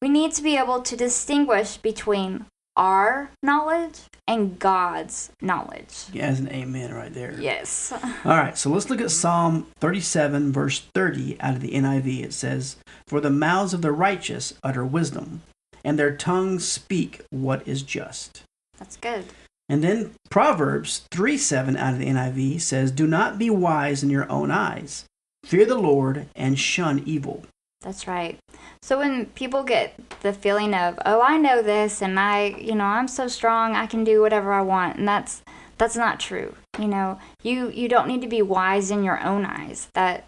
We 0.02 0.10
need 0.10 0.34
to 0.34 0.42
be 0.42 0.58
able 0.58 0.82
to 0.82 0.98
distinguish 0.98 1.78
between 1.78 2.46
our 2.76 3.32
knowledge 3.44 4.00
and 4.28 4.58
God's 4.58 5.30
knowledge. 5.42 6.06
Yeah, 6.12 6.28
that's 6.28 6.40
an 6.40 6.52
amen 6.52 6.94
right 6.94 7.14
there. 7.14 7.36
Yes. 7.40 7.92
All 8.26 8.38
right, 8.38 8.58
so 8.58 8.70
let's 8.70 8.90
look 8.90 9.02
at 9.02 9.12
Psalm 9.12 9.68
37, 9.80 10.52
verse 10.52 10.82
30 10.96 11.40
out 11.40 11.56
of 11.56 11.62
the 11.62 11.72
NIV. 11.74 12.24
It 12.24 12.34
says, 12.34 12.78
For 13.08 13.20
the 13.22 13.30
mouths 13.30 13.74
of 13.74 13.82
the 13.82 13.92
righteous 13.92 14.54
utter 14.64 14.86
wisdom, 14.86 15.42
and 15.84 16.00
their 16.00 16.16
tongues 16.16 16.68
speak 16.68 17.22
what 17.30 17.68
is 17.68 17.84
just. 17.84 18.44
That's 18.80 18.98
good. 18.98 19.26
And 19.72 19.82
then 19.82 20.12
Proverbs 20.30 21.06
3 21.12 21.38
7 21.38 21.78
out 21.78 21.94
of 21.94 22.00
the 22.00 22.08
NIV 22.08 22.60
says, 22.60 22.92
Do 22.92 23.08
not 23.08 23.40
be 23.40 23.50
wise 23.50 24.04
in 24.04 24.10
your 24.10 24.30
own 24.30 24.52
eyes. 24.52 25.06
Fear 25.46 25.66
the 25.66 25.78
Lord 25.78 26.28
and 26.36 26.60
shun 26.60 27.02
evil. 27.06 27.46
That's 27.80 28.06
right. 28.06 28.38
So 28.82 28.98
when 28.98 29.28
people 29.28 29.64
get 29.64 29.98
the 30.20 30.34
feeling 30.34 30.74
of, 30.74 31.00
"Oh, 31.06 31.22
I 31.22 31.38
know 31.38 31.62
this 31.62 32.02
and 32.02 32.20
I, 32.20 32.48
you 32.60 32.76
know, 32.76 32.84
I'm 32.84 33.08
so 33.08 33.28
strong, 33.28 33.74
I 33.76 33.88
can 33.88 34.04
do 34.04 34.20
whatever 34.20 34.52
I 34.52 34.62
want." 34.62 34.98
And 34.98 35.08
that's 35.08 35.42
that's 35.78 35.96
not 35.96 36.20
true. 36.20 36.54
You 36.78 36.90
know, 36.90 37.18
you 37.42 37.70
you 37.70 37.88
don't 37.88 38.10
need 38.10 38.22
to 38.22 38.28
be 38.28 38.42
wise 38.42 38.92
in 38.92 39.06
your 39.06 39.24
own 39.24 39.46
eyes. 39.46 39.88
That 39.94 40.26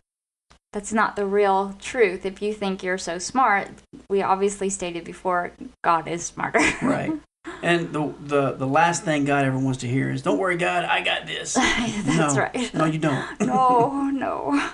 that's 0.71 0.93
not 0.93 1.17
the 1.17 1.25
real 1.25 1.75
truth. 1.79 2.25
If 2.25 2.41
you 2.41 2.53
think 2.53 2.81
you're 2.81 2.97
so 2.97 3.19
smart, 3.19 3.67
we 4.09 4.23
obviously 4.23 4.69
stated 4.69 5.03
before 5.03 5.51
God 5.83 6.07
is 6.07 6.23
smarter. 6.23 6.61
Right. 6.81 7.11
and 7.61 7.93
the, 7.93 8.13
the, 8.19 8.51
the 8.53 8.67
last 8.67 9.03
thing 9.03 9.25
God 9.25 9.45
ever 9.45 9.57
wants 9.57 9.79
to 9.79 9.87
hear 9.87 10.11
is, 10.11 10.21
Don't 10.21 10.37
worry, 10.37 10.57
God, 10.57 10.85
I 10.85 11.01
got 11.01 11.27
this. 11.27 11.53
that's 11.53 12.35
no, 12.35 12.41
right. 12.41 12.73
No, 12.73 12.85
you 12.85 12.99
don't. 12.99 13.25
no, 13.41 14.09
no. 14.09 14.69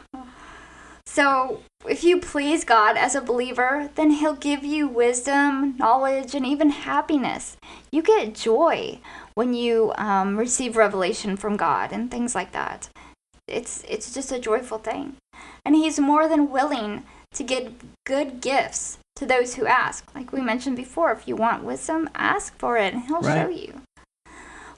So, 1.05 1.61
if 1.87 2.03
you 2.03 2.19
please 2.19 2.63
God 2.63 2.97
as 2.97 3.15
a 3.15 3.21
believer, 3.21 3.89
then 3.95 4.11
He'll 4.11 4.35
give 4.35 4.63
you 4.63 4.87
wisdom, 4.87 5.75
knowledge, 5.77 6.35
and 6.35 6.45
even 6.45 6.69
happiness. 6.69 7.57
You 7.91 8.01
get 8.01 8.35
joy 8.35 8.99
when 9.33 9.53
you 9.53 9.93
um, 9.97 10.37
receive 10.37 10.77
revelation 10.77 11.37
from 11.37 11.57
God 11.57 11.91
and 11.91 12.11
things 12.11 12.35
like 12.35 12.51
that. 12.51 12.89
It's 13.47 13.83
it's 13.87 14.13
just 14.13 14.31
a 14.31 14.39
joyful 14.39 14.77
thing, 14.77 15.15
and 15.65 15.75
He's 15.75 15.99
more 15.99 16.27
than 16.27 16.51
willing 16.51 17.03
to 17.33 17.43
give 17.43 17.73
good 18.05 18.41
gifts 18.41 18.99
to 19.19 19.25
those 19.25 19.55
who 19.55 19.67
ask. 19.67 20.09
Like 20.15 20.31
we 20.31 20.39
mentioned 20.39 20.77
before, 20.77 21.11
if 21.11 21.27
you 21.27 21.35
want 21.35 21.65
wisdom, 21.65 22.09
ask 22.15 22.57
for 22.57 22.77
it, 22.77 22.93
and 22.93 23.03
He'll 23.03 23.21
show 23.21 23.49
you. 23.49 23.81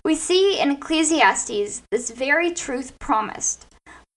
We 0.03 0.15
see 0.15 0.59
in 0.59 0.71
Ecclesiastes 0.71 1.83
this 1.91 2.09
very 2.09 2.51
truth 2.51 2.97
promised, 2.97 3.67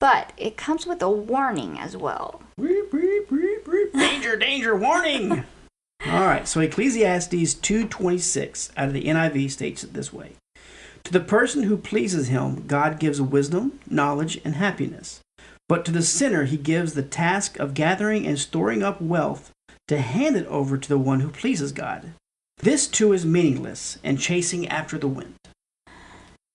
but 0.00 0.33
it 0.38 0.57
comes 0.57 0.87
with 0.87 1.02
a 1.02 1.11
warning 1.11 1.78
as 1.78 1.95
well. 1.95 2.43
Beep, 2.59 2.90
beep, 2.90 3.28
beep. 3.28 3.93
Danger, 3.93 4.37
danger, 4.37 4.75
warning. 4.75 5.45
All 6.07 6.26
right, 6.26 6.49
so 6.49 6.61
Ecclesiastes 6.61 7.54
2:26 7.57 8.71
out 8.78 8.88
of 8.88 8.95
the 8.95 9.04
NIV 9.04 9.50
states 9.50 9.85
it 9.85 9.93
this 9.93 10.12
way. 10.12 10.33
To 11.04 11.12
the 11.12 11.21
person 11.21 11.64
who 11.64 11.76
pleases 11.76 12.28
him, 12.28 12.66
God 12.66 12.99
gives 12.99 13.21
wisdom, 13.21 13.78
knowledge, 13.90 14.40
and 14.43 14.54
happiness. 14.54 15.21
But 15.69 15.85
to 15.85 15.93
the 15.93 16.02
sinner 16.02 16.45
he 16.45 16.57
gives 16.57 16.95
the 16.95 17.02
task 17.02 17.59
of 17.59 17.75
gathering 17.75 18.26
and 18.26 18.38
storing 18.38 18.83
up 18.83 19.02
wealth 19.02 19.50
to 19.88 19.99
hand 20.00 20.37
it 20.37 20.47
over 20.47 20.79
to 20.79 20.88
the 20.88 20.99
one 20.99 21.21
who 21.21 21.29
pleases 21.29 21.73
God. 21.73 22.12
This 22.59 22.87
too 22.87 23.12
is 23.12 23.26
meaningless 23.26 23.99
and 24.03 24.19
chasing 24.19 24.69
after 24.69 24.99
the 24.99 25.09
wind. 25.09 25.35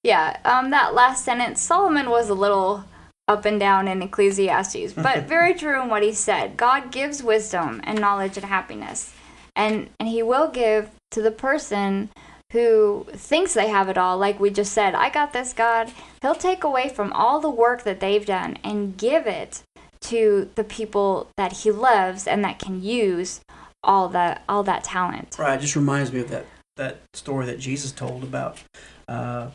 Yeah, 0.04 0.38
um, 0.46 0.70
that 0.72 0.94
last 0.94 1.26
sentence, 1.26 1.62
Solomon 1.62 2.10
was 2.10 2.30
a 2.30 2.34
little 2.34 2.86
up 3.28 3.46
and 3.46 3.60
down 3.60 3.88
in 3.88 4.02
Ecclesiastes, 4.02 4.94
but 4.94 5.24
very 5.28 5.54
true 5.54 5.82
in 5.82 5.90
what 5.90 6.04
he 6.04 6.14
said. 6.14 6.58
God 6.58 6.92
gives 6.92 7.22
wisdom 7.22 7.82
and 7.84 8.00
knowledge 8.00 8.38
and 8.38 8.46
happiness, 8.46 9.14
and 9.56 9.90
and 10.00 10.10
He 10.10 10.24
will 10.24 10.48
give 10.48 10.90
to 11.12 11.22
the 11.22 11.32
person 11.32 12.10
who 12.52 13.06
thinks 13.12 13.54
they 13.54 13.68
have 13.68 13.90
it 13.90 13.98
all. 13.98 14.18
Like 14.18 14.40
we 14.40 14.50
just 14.50 14.74
said, 14.74 14.96
I 14.96 15.10
got 15.10 15.34
this, 15.34 15.54
God. 15.54 15.92
He'll 16.22 16.34
take 16.34 16.64
away 16.64 16.90
from 16.90 17.14
all 17.14 17.40
the 17.40 17.50
work 17.50 17.84
that 17.84 18.00
they've 18.00 18.26
done 18.26 18.58
and 18.64 18.98
give 18.98 19.28
it 19.28 19.62
to 20.10 20.50
the 20.56 20.64
people 20.64 21.30
that 21.38 21.54
He 21.54 21.72
loves 21.72 22.28
and 22.28 22.44
that 22.44 22.60
can 22.60 22.82
use 22.82 23.42
all 23.84 24.10
that 24.10 24.44
all 24.50 24.64
that 24.64 24.84
talent. 24.84 25.36
Right, 25.40 25.58
it 25.58 25.62
just 25.62 25.76
reminds 25.76 26.12
me 26.12 26.22
of 26.22 26.30
that 26.30 26.46
that 26.78 27.02
story 27.14 27.46
that 27.46 27.60
Jesus 27.60 27.92
told 27.92 28.24
about. 28.24 28.64
Uh, 29.08 29.52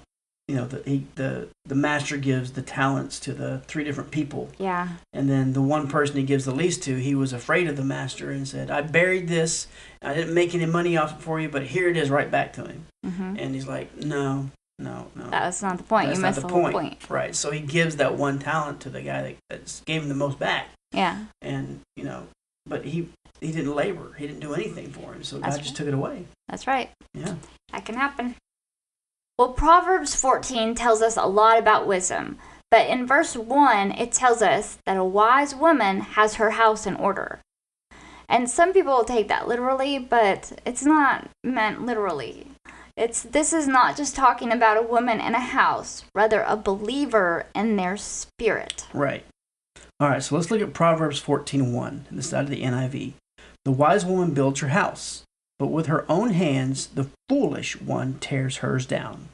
you 0.47 0.55
know, 0.57 0.67
the 0.67 0.83
he, 0.85 1.07
the 1.15 1.49
the 1.65 1.75
master 1.75 2.19
gives 2.19 2.53
the 2.53 2.61
talents 2.61 3.19
to 3.21 3.33
the 3.33 3.63
three 3.67 3.83
different 3.83 4.11
people, 4.11 4.51
Yeah, 4.59 4.89
and 5.15 5.29
then 5.29 5.55
the 5.55 5.63
one 5.63 5.89
person 5.89 6.17
he 6.17 6.23
gives 6.23 6.45
the 6.45 6.55
least 6.55 6.83
to, 6.83 6.97
he 6.97 7.15
was 7.15 7.33
afraid 7.33 7.67
of 7.67 7.77
the 7.77 7.85
master 7.85 8.31
and 8.31 8.47
said, 8.47 8.71
"I 8.71 8.83
buried 8.83 9.27
this. 9.29 9.69
I 10.03 10.13
didn't 10.13 10.35
make 10.35 10.55
any 10.55 10.67
money 10.67 10.99
off 10.99 11.15
it 11.19 11.23
for 11.23 11.41
you, 11.41 11.49
but 11.49 11.63
here 11.63 11.89
it 11.89 11.97
is, 11.97 12.11
right 12.11 12.31
back 12.31 12.53
to 12.55 12.67
him." 12.67 12.87
hmm 13.03 13.37
And 13.39 13.55
he's 13.55 13.67
like, 13.67 13.97
"No, 13.97 14.51
no, 14.79 15.09
no." 15.15 15.31
That's 15.31 15.63
not 15.63 15.79
the 15.79 15.85
point. 15.85 16.09
That's 16.09 16.19
you 16.19 16.23
missed 16.23 16.41
the 16.41 16.47
the, 16.47 16.53
point. 16.53 16.73
point. 16.73 17.11
Right. 17.11 17.35
So 17.35 17.51
he 17.51 17.61
gives 17.61 17.97
that 17.97 18.17
one 18.17 18.39
talent 18.39 18.81
to 18.83 18.91
the 18.91 19.03
guy 19.03 19.23
that 19.23 19.37
that's 19.51 19.81
gave 19.83 20.03
him 20.03 20.09
the 20.09 20.15
most 20.15 20.39
back, 20.39 20.69
Yeah, 20.93 21.25
and 21.43 21.81
you 21.97 22.05
know, 22.05 22.27
but 22.67 22.85
he 22.85 23.09
he 23.41 23.53
didn't 23.53 23.75
labor. 23.75 24.15
He 24.19 24.27
didn't 24.27 24.41
do 24.41 24.55
anything 24.55 24.91
for 24.91 25.13
him, 25.15 25.23
so 25.23 25.39
That's 25.39 25.57
God 25.57 25.63
just 25.63 25.77
took 25.77 25.87
it 25.89 25.95
away. 25.95 26.25
that's 26.49 26.67
right. 26.67 26.91
Yeah. 27.13 27.35
That 27.73 27.85
can 27.85 27.97
happen. 27.97 28.37
Well, 29.37 29.53
Proverbs 29.53 30.15
14 30.15 30.75
tells 30.77 31.03
us 31.03 31.17
a 31.17 31.27
lot 31.27 31.59
about 31.59 31.89
wisdom, 31.89 32.39
but 32.71 32.87
in 32.89 33.05
verse 33.05 33.37
1, 33.37 33.91
it 33.93 34.13
tells 34.13 34.41
us 34.43 34.79
that 34.87 34.97
a 34.97 35.03
wise 35.05 35.55
woman 35.57 36.01
has 36.01 36.35
her 36.37 36.51
house 36.53 36.87
in 36.87 36.95
order. 36.95 37.41
And 38.29 38.49
some 38.49 38.73
people 38.73 38.95
will 38.97 39.05
take 39.05 39.27
that 39.29 39.49
literally, 39.49 39.99
but 39.99 40.61
it's 40.65 40.85
not 40.85 41.29
meant 41.43 41.85
literally. 41.85 42.47
It's 42.97 43.23
this 43.23 43.53
is 43.53 43.67
not 43.67 43.97
just 43.97 44.15
talking 44.15 44.53
about 44.53 44.77
a 44.77 44.83
woman 44.83 45.21
in 45.21 45.35
a 45.35 45.41
house, 45.41 46.05
rather 46.15 46.43
a 46.43 46.57
believer 46.57 47.47
in 47.55 47.77
their 47.77 47.97
spirit. 47.97 48.87
Right. 48.93 49.25
All 49.99 50.09
right. 50.09 50.23
So 50.23 50.37
let's 50.37 50.51
look 50.51 50.61
at 50.61 50.73
Proverbs 50.73 51.19
fourteen 51.19 51.73
one. 51.73 52.07
This 52.11 52.27
is 52.27 52.35
out 52.35 52.45
of 52.45 52.51
the 52.51 52.63
NIV. 52.63 53.15
The 53.65 53.73
wise 53.73 54.05
woman 54.07 54.33
builds 54.33 54.61
her 54.61 54.69
house, 54.69 55.25
but 55.59 55.69
with 55.69 55.87
her 55.87 56.05
own 56.09 56.31
hands 56.31 56.87
the 56.87 57.09
foolish 57.29 57.81
one 57.81 58.19
tears 58.21 58.59
hers 58.59 58.87
down. 58.87 59.29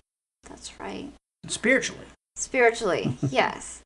That's 0.48 0.80
right. 0.80 1.12
Spiritually. 1.46 2.06
Spiritually, 2.36 3.18
yes. 3.28 3.82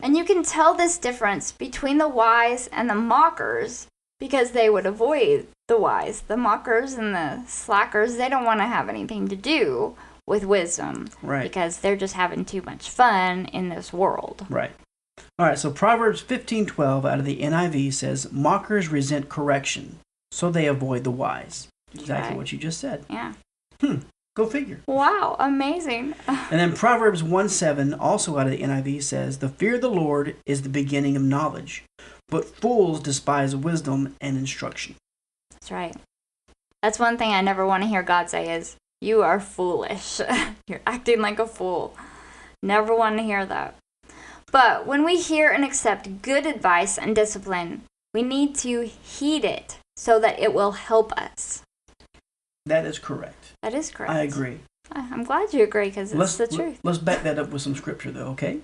And 0.00 0.16
you 0.16 0.24
can 0.24 0.42
tell 0.42 0.74
this 0.74 0.96
difference 0.96 1.52
between 1.52 1.98
the 1.98 2.08
wise 2.08 2.68
and 2.68 2.88
the 2.88 2.94
mockers 2.94 3.88
because 4.20 4.50
they 4.52 4.68
would 4.70 4.86
avoid 4.86 5.46
the 5.68 5.78
wise. 5.78 6.22
The 6.22 6.36
mockers 6.36 6.94
and 6.94 7.14
the 7.14 7.42
slackers, 7.46 8.16
they 8.16 8.28
don't 8.28 8.44
want 8.44 8.60
to 8.60 8.66
have 8.66 8.88
anything 8.88 9.28
to 9.28 9.36
do 9.36 9.96
with 10.26 10.44
wisdom 10.44 11.08
Right. 11.22 11.42
because 11.42 11.78
they're 11.78 11.96
just 11.96 12.14
having 12.14 12.44
too 12.44 12.62
much 12.62 12.90
fun 12.90 13.46
in 13.46 13.68
this 13.68 13.92
world. 13.92 14.46
Right. 14.50 14.72
All 15.38 15.46
right, 15.46 15.58
so 15.58 15.70
Proverbs 15.70 16.20
15:12 16.20 17.04
out 17.04 17.18
of 17.18 17.24
the 17.24 17.42
NIV 17.42 17.90
says, 17.92 18.30
"Mockers 18.32 18.88
resent 18.88 19.28
correction, 19.28 19.98
so 20.30 20.50
they 20.50 20.66
avoid 20.66 21.04
the 21.04 21.10
wise." 21.10 21.68
Exactly 21.94 22.30
Right. 22.30 22.36
what 22.36 22.52
you 22.52 22.58
just 22.58 22.78
said. 22.80 23.04
Yeah. 23.08 23.32
Hmm. 23.80 23.96
Go 24.36 24.46
figure. 24.46 24.80
Wow, 24.86 25.34
amazing. 25.40 26.14
And 26.28 26.60
then 26.60 26.74
Proverbs 26.74 27.22
1 27.22 27.48
7, 27.48 27.94
also 27.94 28.38
out 28.38 28.46
of 28.46 28.52
the 28.52 28.62
NIV 28.62 29.00
says, 29.02 29.38
"The 29.38 29.48
fear 29.48 29.76
of 29.76 29.80
the 29.80 29.90
Lord 29.90 30.36
is 30.46 30.62
the 30.62 30.68
beginning 30.68 31.16
of 31.16 31.22
knowledge, 31.22 31.84
but 32.28 32.44
fools 32.44 33.00
despise 33.00 33.54
wisdom 33.56 34.16
and 34.20 34.36
instruction." 34.36 34.96
That's 35.50 35.70
right. 35.70 35.96
That's 36.82 36.98
one 36.98 37.16
thing 37.18 37.32
I 37.32 37.40
never 37.40 37.66
want 37.66 37.82
to 37.82 37.88
hear 37.88 38.02
God 38.02 38.30
say 38.30 38.54
is, 38.54 38.76
"You 39.00 39.22
are 39.22 39.40
foolish. 39.40 40.20
You're 40.68 40.80
acting 40.86 41.20
like 41.20 41.38
a 41.38 41.46
fool." 41.46 41.96
Never 42.62 42.94
want 42.94 43.18
to 43.18 43.22
hear 43.22 43.46
that. 43.46 43.76
But 44.50 44.86
when 44.86 45.04
we 45.04 45.20
hear 45.20 45.48
and 45.50 45.64
accept 45.64 46.22
good 46.22 46.46
advice 46.46 46.98
and 46.98 47.14
discipline, 47.14 47.82
we 48.14 48.22
need 48.22 48.54
to 48.56 48.86
heed 48.86 49.44
it 49.44 49.78
so 49.96 50.18
that 50.18 50.38
it 50.40 50.54
will 50.54 50.72
help 50.72 51.12
us. 51.12 51.62
That 52.66 52.84
is 52.86 52.98
correct. 52.98 53.52
That 53.62 53.74
is 53.74 53.90
correct. 53.90 54.12
I 54.12 54.20
agree. 54.22 54.60
I'm 54.90 55.24
glad 55.24 55.52
you 55.52 55.62
agree 55.62 55.88
because 55.88 56.10
it's 56.12 56.18
Let's 56.18 56.36
the 56.36 56.46
truth. 56.46 56.80
let's 56.82 56.98
back 56.98 57.22
that 57.24 57.38
up 57.38 57.50
with 57.50 57.62
some 57.62 57.74
scripture 57.76 58.10
though, 58.10 58.28
okay? 58.28 58.60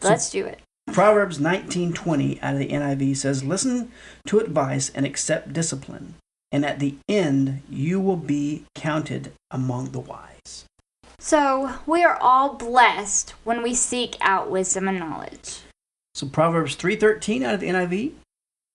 So- 0.00 0.08
Let's 0.08 0.30
do 0.30 0.46
it. 0.46 0.60
Proverbs 0.92 1.38
19:20 1.40 2.40
out 2.40 2.54
of 2.54 2.58
the 2.60 2.72
NIV 2.72 3.16
says, 3.16 3.42
"Listen 3.42 3.90
to 4.26 4.38
advice 4.38 4.90
and 4.94 5.04
accept 5.04 5.52
discipline, 5.52 6.14
and 6.52 6.64
at 6.64 6.78
the 6.78 6.96
end 7.08 7.62
you 7.68 8.00
will 8.00 8.16
be 8.16 8.64
counted 8.74 9.32
among 9.50 9.90
the 9.90 10.00
wise." 10.00 10.66
So, 11.18 11.74
we 11.86 12.04
are 12.04 12.18
all 12.20 12.54
blessed 12.54 13.30
when 13.44 13.62
we 13.62 13.74
seek 13.74 14.16
out 14.20 14.50
wisdom 14.50 14.88
and 14.88 14.98
knowledge. 14.98 15.60
So 16.14 16.28
Proverbs 16.28 16.76
3:13 16.76 17.42
out 17.42 17.54
of 17.54 17.60
the 17.60 17.68
NIV, 17.68 18.12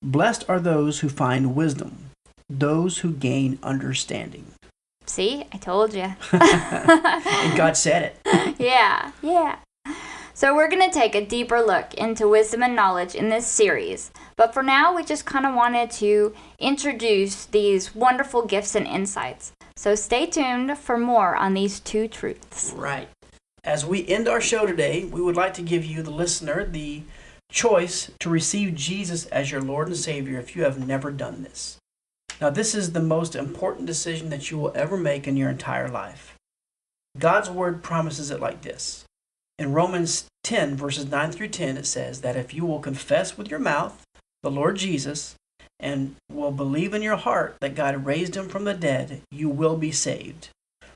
"Blessed 0.01 0.43
are 0.49 0.59
those 0.59 0.99
who 0.99 1.09
find 1.09 1.55
wisdom, 1.55 2.09
those 2.49 2.99
who 2.99 3.13
gain 3.13 3.59
understanding." 3.63 4.47
See, 5.05 5.45
I 5.51 5.57
told 5.57 5.93
you. 5.93 6.15
And 6.33 7.57
God 7.57 7.77
said 7.77 8.03
it. 8.03 8.55
yeah, 8.59 9.11
yeah. 9.21 9.59
So, 10.39 10.55
we're 10.55 10.69
going 10.69 10.89
to 10.89 10.97
take 10.97 11.15
a 11.15 11.25
deeper 11.25 11.59
look 11.59 11.93
into 11.95 12.29
wisdom 12.29 12.63
and 12.63 12.73
knowledge 12.73 13.13
in 13.13 13.27
this 13.27 13.45
series. 13.45 14.09
But 14.37 14.53
for 14.53 14.63
now, 14.63 14.95
we 14.95 15.03
just 15.03 15.25
kind 15.25 15.45
of 15.45 15.53
wanted 15.53 15.91
to 15.91 16.33
introduce 16.59 17.45
these 17.45 17.93
wonderful 17.93 18.45
gifts 18.45 18.73
and 18.73 18.87
insights. 18.87 19.51
So, 19.75 19.95
stay 19.95 20.27
tuned 20.27 20.77
for 20.77 20.97
more 20.97 21.35
on 21.35 21.55
these 21.55 21.81
two 21.81 22.07
truths. 22.07 22.71
Right. 22.73 23.09
As 23.65 23.85
we 23.85 24.07
end 24.07 24.29
our 24.29 24.39
show 24.39 24.65
today, 24.65 25.03
we 25.03 25.21
would 25.21 25.35
like 25.35 25.55
to 25.55 25.61
give 25.61 25.83
you, 25.83 26.01
the 26.03 26.09
listener, 26.09 26.63
the 26.63 27.03
choice 27.51 28.09
to 28.21 28.29
receive 28.29 28.75
Jesus 28.75 29.25
as 29.25 29.51
your 29.51 29.61
Lord 29.61 29.89
and 29.89 29.97
Savior 29.97 30.39
if 30.39 30.55
you 30.55 30.63
have 30.63 30.79
never 30.79 31.11
done 31.11 31.43
this. 31.43 31.79
Now, 32.39 32.49
this 32.49 32.73
is 32.73 32.93
the 32.93 33.01
most 33.01 33.35
important 33.35 33.87
decision 33.87 34.29
that 34.29 34.49
you 34.49 34.57
will 34.57 34.71
ever 34.73 34.95
make 34.95 35.27
in 35.27 35.35
your 35.35 35.49
entire 35.49 35.89
life. 35.89 36.37
God's 37.17 37.49
Word 37.49 37.83
promises 37.83 38.31
it 38.31 38.39
like 38.39 38.61
this. 38.61 39.03
In 39.59 39.73
Romans 39.73 40.25
10, 40.45 40.77
verses 40.77 41.11
9 41.11 41.33
through 41.33 41.49
10, 41.49 41.75
it 41.75 41.85
says 41.85 42.21
that 42.21 42.37
if 42.37 42.53
you 42.53 42.65
will 42.65 42.79
confess 42.79 43.37
with 43.37 43.51
your 43.51 43.59
mouth 43.59 44.05
the 44.41 44.49
Lord 44.49 44.77
Jesus 44.77 45.35
and 45.81 46.15
will 46.31 46.51
believe 46.51 46.93
in 46.93 47.01
your 47.01 47.17
heart 47.17 47.57
that 47.59 47.75
God 47.75 48.05
raised 48.05 48.37
him 48.37 48.47
from 48.47 48.63
the 48.63 48.73
dead, 48.73 49.21
you 49.29 49.49
will 49.49 49.75
be 49.75 49.91
saved. 49.91 50.47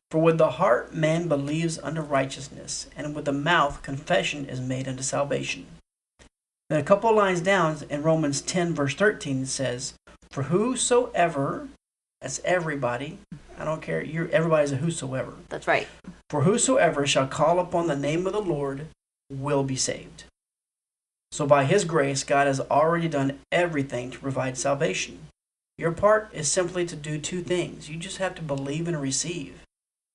For 0.10 0.22
with 0.22 0.38
the 0.38 0.52
heart 0.52 0.96
man 0.96 1.28
believes 1.28 1.78
unto 1.78 2.00
righteousness, 2.00 2.88
and 2.96 3.14
with 3.14 3.26
the 3.26 3.34
mouth 3.34 3.82
confession 3.82 4.46
is 4.46 4.62
made 4.62 4.88
unto 4.88 5.04
salvation. 5.04 5.66
Then 6.70 6.80
a 6.80 6.84
couple 6.84 7.14
lines 7.14 7.42
down 7.42 7.80
in 7.90 8.02
Romans 8.02 8.42
10, 8.42 8.74
verse 8.74 8.96
13, 8.96 9.42
it 9.42 9.48
says, 9.48 9.96
For 10.32 10.44
whosoever, 10.44 11.68
that's 12.22 12.40
everybody, 12.46 13.20
I 13.58 13.66
don't 13.66 13.82
care, 13.82 14.04
you're, 14.04 14.30
everybody's 14.30 14.72
a 14.72 14.78
whosoever. 14.78 15.34
That's 15.50 15.68
right. 15.68 15.88
For 16.30 16.42
whosoever 16.42 17.06
shall 17.06 17.28
call 17.28 17.60
upon 17.60 17.88
the 17.88 17.96
name 17.96 18.26
of 18.26 18.34
the 18.34 18.42
Lord 18.42 18.88
will 19.32 19.64
be 19.64 19.76
saved. 19.76 20.26
So 21.32 21.48
by 21.48 21.66
his 21.66 21.86
grace, 21.86 22.24
God 22.24 22.48
has 22.48 22.60
already 22.60 23.08
done 23.08 23.40
everything 23.52 24.12
to 24.12 24.20
provide 24.20 24.58
salvation. 24.58 25.20
Your 25.78 25.92
part 25.92 26.30
is 26.32 26.52
simply 26.52 26.86
to 26.86 26.96
do 26.96 27.18
two 27.18 27.42
things. 27.42 27.90
You 27.90 27.98
just 27.98 28.18
have 28.18 28.36
to 28.36 28.42
believe 28.42 28.88
and 28.88 29.02
receive. 29.02 29.64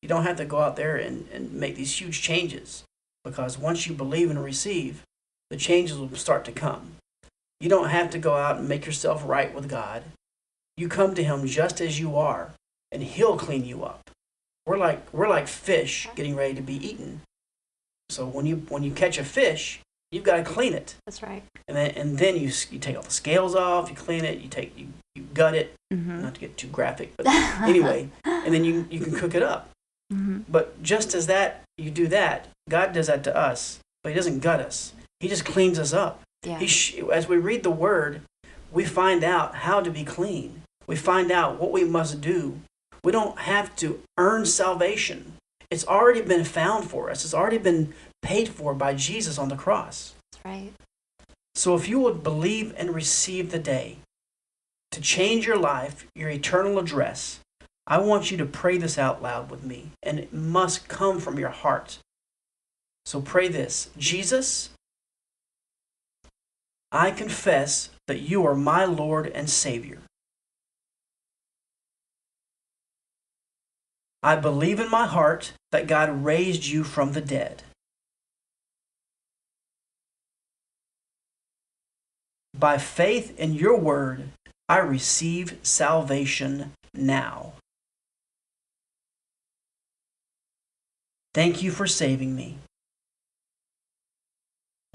You 0.03 0.09
don't 0.09 0.23
have 0.23 0.37
to 0.37 0.45
go 0.45 0.61
out 0.61 0.77
there 0.77 0.97
and, 0.97 1.29
and 1.33 1.53
make 1.53 1.75
these 1.75 2.01
huge 2.01 2.23
changes 2.23 2.85
because 3.25 3.59
once 3.59 3.87
you 3.87 3.95
believe 3.95 4.31
and 4.31 4.43
receive, 4.43 5.03
the 5.51 5.57
changes 5.57 5.99
will 5.99 6.15
start 6.15 6.45
to 6.45 6.53
come. 6.53 6.93
You 7.61 7.69
don't 7.69 7.89
have 7.89 8.11
to 8.11 8.19
go 8.19 8.35
out 8.35 8.59
and 8.59 8.69
make 8.69 8.87
yourself 8.87 9.23
right 9.27 9.53
with 9.53 9.69
God. 9.69 10.05
You 10.77 10.89
come 10.89 11.15
to 11.15 11.25
him 11.25 11.47
just 11.47 11.81
as 11.81 11.99
you 11.99 12.17
are, 12.17 12.53
and 12.93 13.03
he'll 13.03 13.37
clean 13.37 13.65
you 13.65 13.85
up. 13.85 14.01
We're 14.67 14.79
like 14.79 15.13
we're 15.13 15.29
like 15.29 15.49
fish 15.49 16.09
getting 16.15 16.37
ready 16.37 16.55
to 16.55 16.63
be 16.63 16.75
eaten. 16.75 17.23
So 18.11 18.27
when 18.27 18.47
you 18.47 18.57
when 18.69 18.83
you 18.83 18.91
catch 18.93 19.19
a 19.19 19.25
fish, 19.25 19.81
you've 20.13 20.25
got 20.25 20.37
to 20.37 20.43
clean 20.43 20.73
it, 20.75 20.95
That's 21.07 21.23
right. 21.23 21.43
and 21.67 21.77
then 21.77 21.91
and 21.93 22.19
then 22.19 22.37
you 22.37 22.51
you 22.71 22.79
take 22.79 22.97
all 22.97 23.03
the 23.03 23.11
scales 23.11 23.55
off, 23.55 23.89
you 23.91 23.97
clean 23.97 24.25
it, 24.25 24.39
you 24.41 24.49
take 24.49 24.77
you, 24.79 24.89
you 25.15 25.23
gut 25.35 25.55
it, 25.55 25.75
Mm-hmm. 25.93 26.21
not 26.21 26.35
to 26.35 26.41
get 26.41 26.59
too 26.59 26.67
graphic, 26.69 27.15
but 27.17 27.27
anyway, 27.63 28.11
and 28.25 28.53
then 28.53 28.63
you 28.65 28.87
you 28.91 29.01
can 29.01 29.15
cook 29.15 29.35
it 29.35 29.43
up. 29.43 29.71
hmm 30.11 30.41
But 30.49 30.83
just 30.83 31.15
as 31.15 31.27
that 31.29 31.63
you 31.79 31.91
do 31.91 32.07
that, 32.09 32.49
God 32.69 32.93
does 32.93 33.07
that 33.07 33.25
to 33.25 33.35
us, 33.35 33.81
but 34.03 34.11
He 34.11 34.15
doesn't 34.17 34.41
gut 34.41 34.61
us. 34.61 34.93
He 35.21 35.29
just 35.29 35.47
cleans 35.47 35.79
us 35.79 35.95
up. 35.95 36.21
Yeah. 36.45 36.59
He 36.59 36.67
sh- 36.67 36.99
as 37.13 37.27
we 37.27 37.39
read 37.39 37.63
the 37.63 37.71
Word, 37.71 38.21
we 38.71 38.85
find 38.85 39.25
out 39.25 39.55
how 39.55 39.81
to 39.81 39.91
be 39.91 40.05
clean. 40.05 40.63
We 40.87 40.95
find 40.97 41.33
out 41.33 41.59
what 41.59 41.73
we 41.73 41.85
must 41.85 42.21
do. 42.21 42.61
We 43.09 43.13
don't 43.13 43.39
have 43.39 43.75
to 43.77 44.03
earn 44.19 44.45
salvation. 44.45 45.33
It's 45.71 45.87
already 45.87 46.21
been 46.21 46.45
found 46.45 46.91
for 46.91 47.09
us. 47.09 47.25
It's 47.25 47.33
already 47.33 47.57
been 47.57 47.95
paid 48.21 48.51
for 48.51 48.75
by 48.75 48.93
Jesus 48.93 49.39
on 49.39 49.49
the 49.49 49.57
cross. 49.57 50.13
That's 50.31 50.45
right. 50.45 50.73
So 51.55 51.75
if 51.75 51.89
you 51.89 52.01
would 52.01 52.23
believe 52.23 52.75
and 52.77 52.95
receive 52.95 53.51
the 53.51 53.59
day 53.59 54.01
to 54.91 55.01
change 55.01 55.47
your 55.47 55.57
life, 55.57 56.07
your 56.15 56.29
eternal 56.29 56.79
address, 56.79 57.41
I 57.87 57.97
want 57.97 58.31
you 58.31 58.37
to 58.37 58.45
pray 58.45 58.77
this 58.77 58.99
out 58.99 59.23
loud 59.23 59.51
with 59.51 59.65
me, 59.65 59.93
and 60.03 60.19
it 60.19 60.35
must 60.35 60.89
come 60.89 61.19
from 61.19 61.39
your 61.39 61.49
heart. 61.49 62.01
So 63.07 63.23
pray 63.23 63.49
this 63.49 63.89
Jesus, 63.97 64.69
I 66.93 67.11
confess 67.11 67.89
that 68.07 68.21
you 68.21 68.47
are 68.47 68.55
my 68.55 68.85
Lord 68.85 69.29
and 69.29 69.49
Savior. 69.49 70.01
I 74.23 74.37
believe 74.37 74.81
in 74.81 74.91
my 74.91 75.07
heart 75.07 75.53
that 75.71 75.87
God 75.87 76.25
raised 76.25 76.67
you 76.67 76.85
from 76.85 77.13
the 77.13 77.21
dead. 77.21 77.63
By 82.55 82.79
faith 82.79 83.39
in 83.39 83.55
your 83.55 83.79
word, 83.79 84.31
I 84.69 84.79
receive 84.79 85.59
salvation 85.63 86.73
now. 86.93 87.53
Thank 91.33 91.63
you 91.63 91.71
for 91.71 91.87
saving 91.87 92.35
me. 92.35 92.59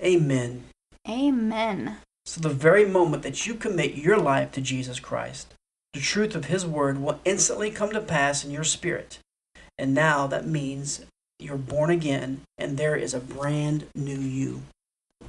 Amen. 0.02 0.66
Amen. 1.08 1.98
So, 2.26 2.42
the 2.42 2.50
very 2.50 2.86
moment 2.86 3.24
that 3.24 3.46
you 3.46 3.54
commit 3.54 3.96
your 3.96 4.18
life 4.18 4.52
to 4.54 4.62
Jesus 4.62 5.00
Christ, 5.00 5.54
the 5.94 6.00
truth 6.00 6.36
of 6.36 6.46
His 6.46 6.66
Word 6.66 7.02
will 7.02 7.20
instantly 7.24 7.70
come 7.70 7.92
to 7.92 8.02
pass 8.02 8.44
in 8.44 8.52
your 8.52 8.64
spirit. 8.64 9.20
And 9.78 9.94
now 9.94 10.28
that 10.28 10.48
means 10.48 11.06
you're 11.40 11.58
born 11.58 11.90
again 11.90 12.42
and 12.58 12.78
there 12.78 12.96
is 12.96 13.14
a 13.14 13.20
brand 13.20 13.86
new 13.96 14.20
you. 14.20 14.64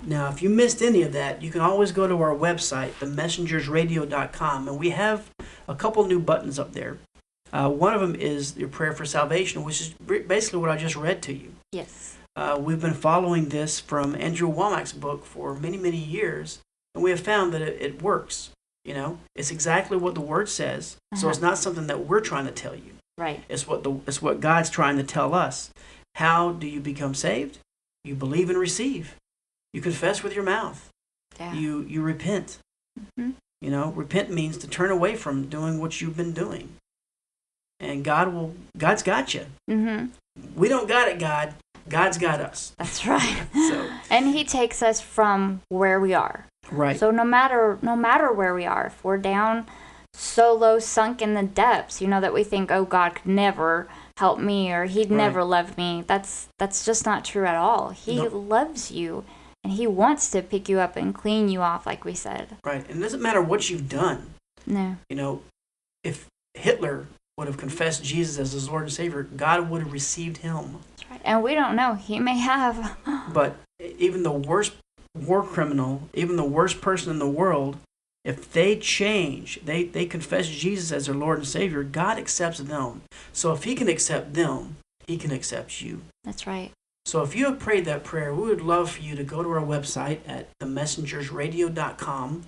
Now, 0.06 0.28
if 0.28 0.42
you 0.42 0.50
missed 0.50 0.82
any 0.82 1.02
of 1.02 1.12
that, 1.12 1.42
you 1.42 1.50
can 1.50 1.60
always 1.60 1.92
go 1.92 2.06
to 2.06 2.20
our 2.20 2.34
website, 2.34 2.92
themessengersradio.com, 2.94 4.68
and 4.68 4.78
we 4.78 4.90
have 4.90 5.30
a 5.66 5.74
couple 5.74 6.04
new 6.04 6.18
buttons 6.18 6.58
up 6.58 6.72
there. 6.72 6.98
Uh, 7.52 7.70
one 7.70 7.94
of 7.94 8.00
them 8.00 8.14
is 8.14 8.56
your 8.56 8.68
prayer 8.68 8.92
for 8.92 9.04
salvation, 9.04 9.64
which 9.64 9.80
is 9.80 9.94
basically 10.26 10.58
what 10.58 10.70
I 10.70 10.76
just 10.76 10.96
read 10.96 11.22
to 11.22 11.32
you. 11.32 11.54
Yes. 11.72 12.16
Uh, 12.36 12.58
we've 12.60 12.80
been 12.80 12.94
following 12.94 13.48
this 13.48 13.78
from 13.78 14.14
Andrew 14.16 14.52
Wommack's 14.52 14.92
book 14.92 15.24
for 15.24 15.54
many, 15.54 15.76
many 15.76 15.96
years, 15.96 16.58
and 16.94 17.02
we 17.02 17.10
have 17.10 17.20
found 17.20 17.54
that 17.54 17.62
it, 17.62 17.80
it 17.80 18.02
works. 18.02 18.50
You 18.84 18.94
know, 18.94 19.18
it's 19.34 19.50
exactly 19.50 19.96
what 19.96 20.14
the 20.14 20.20
word 20.20 20.48
says. 20.48 20.96
So 21.14 21.28
it's 21.28 21.38
Uh-huh. 21.38 21.48
not 21.48 21.58
something 21.58 21.86
that 21.86 22.06
we're 22.06 22.20
trying 22.20 22.44
to 22.46 22.52
tell 22.52 22.74
you. 22.74 22.92
Right. 23.16 23.42
It's 23.48 23.66
what 23.66 23.82
the 23.84 23.92
it's 24.06 24.20
what 24.20 24.40
God's 24.40 24.70
trying 24.70 24.96
to 24.98 25.04
tell 25.04 25.34
us. 25.34 25.70
How 26.16 26.52
do 26.52 26.66
you 26.66 26.80
become 26.80 27.14
saved? 27.14 27.58
You 28.04 28.14
believe 28.14 28.50
and 28.50 28.58
receive. 28.58 29.16
You 29.72 29.80
confess 29.80 30.22
with 30.22 30.34
your 30.34 30.44
mouth. 30.44 30.90
Yeah. 31.38 31.54
You 31.54 31.80
you 31.82 32.02
repent. 32.02 32.58
Mhm. 33.18 33.34
You 33.60 33.70
know, 33.70 33.90
repent 33.92 34.30
means 34.30 34.58
to 34.58 34.68
turn 34.68 34.90
away 34.90 35.16
from 35.16 35.48
doing 35.48 35.80
what 35.80 36.00
you've 36.00 36.16
been 36.16 36.32
doing. 36.34 36.76
And 37.80 38.04
God 38.04 38.32
will 38.34 38.54
God's 38.76 39.02
got 39.02 39.32
you. 39.34 39.46
Mhm. 39.70 40.10
We 40.54 40.68
don't 40.68 40.88
got 40.88 41.08
it, 41.08 41.18
God. 41.18 41.54
God's 41.88 42.18
got 42.18 42.40
us. 42.40 42.72
That's 42.78 43.06
right. 43.06 43.42
So 43.54 43.90
and 44.10 44.28
he 44.34 44.44
takes 44.44 44.82
us 44.82 45.00
from 45.00 45.62
where 45.68 46.00
we 46.00 46.12
are. 46.14 46.46
Right. 46.70 46.98
So 46.98 47.10
no 47.10 47.24
matter 47.24 47.78
no 47.82 47.96
matter 47.96 48.32
where 48.32 48.54
we 48.54 48.64
are, 48.64 48.86
if 48.86 49.02
we're 49.04 49.18
down 49.18 49.66
so 50.12 50.52
low 50.52 50.78
sunk 50.78 51.20
in 51.22 51.34
the 51.34 51.42
depths, 51.42 52.00
you 52.00 52.06
know 52.08 52.20
that 52.20 52.32
we 52.34 52.44
think, 52.44 52.70
"Oh 52.70 52.84
God 52.84 53.16
could 53.16 53.26
never 53.26 53.88
help 54.18 54.38
me 54.38 54.72
or 54.72 54.84
he'd 54.84 55.10
Right. 55.10 55.16
never 55.16 55.42
love 55.44 55.76
me." 55.76 56.04
That's 56.06 56.48
that's 56.58 56.84
just 56.84 57.04
not 57.04 57.24
true 57.24 57.46
at 57.46 57.56
all. 57.56 57.90
He 57.90 58.16
Nope. 58.16 58.30
loves 58.32 58.90
you 58.92 59.24
and 59.64 59.72
he 59.72 59.86
wants 59.86 60.30
to 60.30 60.42
pick 60.42 60.68
you 60.68 60.78
up 60.78 60.94
and 60.96 61.14
clean 61.14 61.48
you 61.48 61.62
off 61.62 61.86
like 61.86 62.04
we 62.04 62.14
said. 62.14 62.56
right. 62.64 62.86
And 62.88 62.98
it 62.98 63.02
doesn't 63.02 63.22
matter 63.22 63.40
what 63.42 63.70
you've 63.70 63.88
done. 63.88 64.34
No. 64.66 64.96
You 65.08 65.16
know, 65.16 65.42
if 66.04 66.26
Hitler 66.54 67.06
would 67.36 67.48
have 67.48 67.56
confessed 67.56 68.04
Jesus 68.04 68.38
as 68.38 68.52
his 68.52 68.68
Lord 68.68 68.84
and 68.84 68.92
Savior, 68.92 69.24
God 69.24 69.68
would 69.68 69.82
have 69.82 69.92
received 69.92 70.36
him. 70.38 70.78
That's 70.98 71.10
right. 71.10 71.20
And 71.24 71.42
we 71.42 71.54
don't 71.54 71.74
know. 71.74 71.94
He 71.94 72.20
may 72.20 72.38
have. 72.38 72.96
But 73.32 73.56
even 73.80 74.22
the 74.22 74.30
worst 74.30 74.74
war 75.14 75.42
criminal, 75.42 76.08
even 76.12 76.36
the 76.36 76.44
worst 76.44 76.80
person 76.80 77.10
in 77.10 77.18
the 77.18 77.28
world, 77.28 77.76
if 78.24 78.52
they 78.52 78.76
change, 78.76 79.60
they, 79.64 79.84
they 79.84 80.06
confess 80.06 80.48
Jesus 80.48 80.90
as 80.90 81.06
their 81.06 81.14
Lord 81.14 81.38
and 81.38 81.46
Savior, 81.46 81.82
God 81.82 82.18
accepts 82.18 82.58
them. 82.58 83.02
So 83.32 83.52
if 83.52 83.64
He 83.64 83.74
can 83.74 83.88
accept 83.88 84.34
them, 84.34 84.76
He 85.06 85.16
can 85.16 85.30
accept 85.30 85.82
you. 85.82 86.02
That's 86.24 86.46
right. 86.46 86.72
So 87.04 87.22
if 87.22 87.36
you 87.36 87.44
have 87.44 87.58
prayed 87.58 87.84
that 87.84 88.02
prayer, 88.02 88.34
we 88.34 88.48
would 88.48 88.62
love 88.62 88.92
for 88.92 89.02
you 89.02 89.14
to 89.14 89.24
go 89.24 89.42
to 89.42 89.50
our 89.50 89.60
website 89.60 90.20
at 90.26 90.48
themessengersradio.com, 90.58 92.46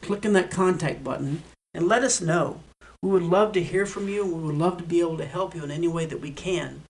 click 0.00 0.24
on 0.24 0.32
that 0.34 0.52
contact 0.52 1.02
button, 1.02 1.42
and 1.74 1.88
let 1.88 2.04
us 2.04 2.20
know. 2.20 2.60
We 3.02 3.10
would 3.10 3.22
love 3.22 3.52
to 3.52 3.62
hear 3.62 3.86
from 3.86 4.08
you. 4.08 4.24
We 4.24 4.42
would 4.44 4.54
love 4.54 4.78
to 4.78 4.84
be 4.84 5.00
able 5.00 5.18
to 5.18 5.26
help 5.26 5.54
you 5.54 5.64
in 5.64 5.72
any 5.72 5.88
way 5.88 6.06
that 6.06 6.20
we 6.20 6.30
can, 6.30 6.82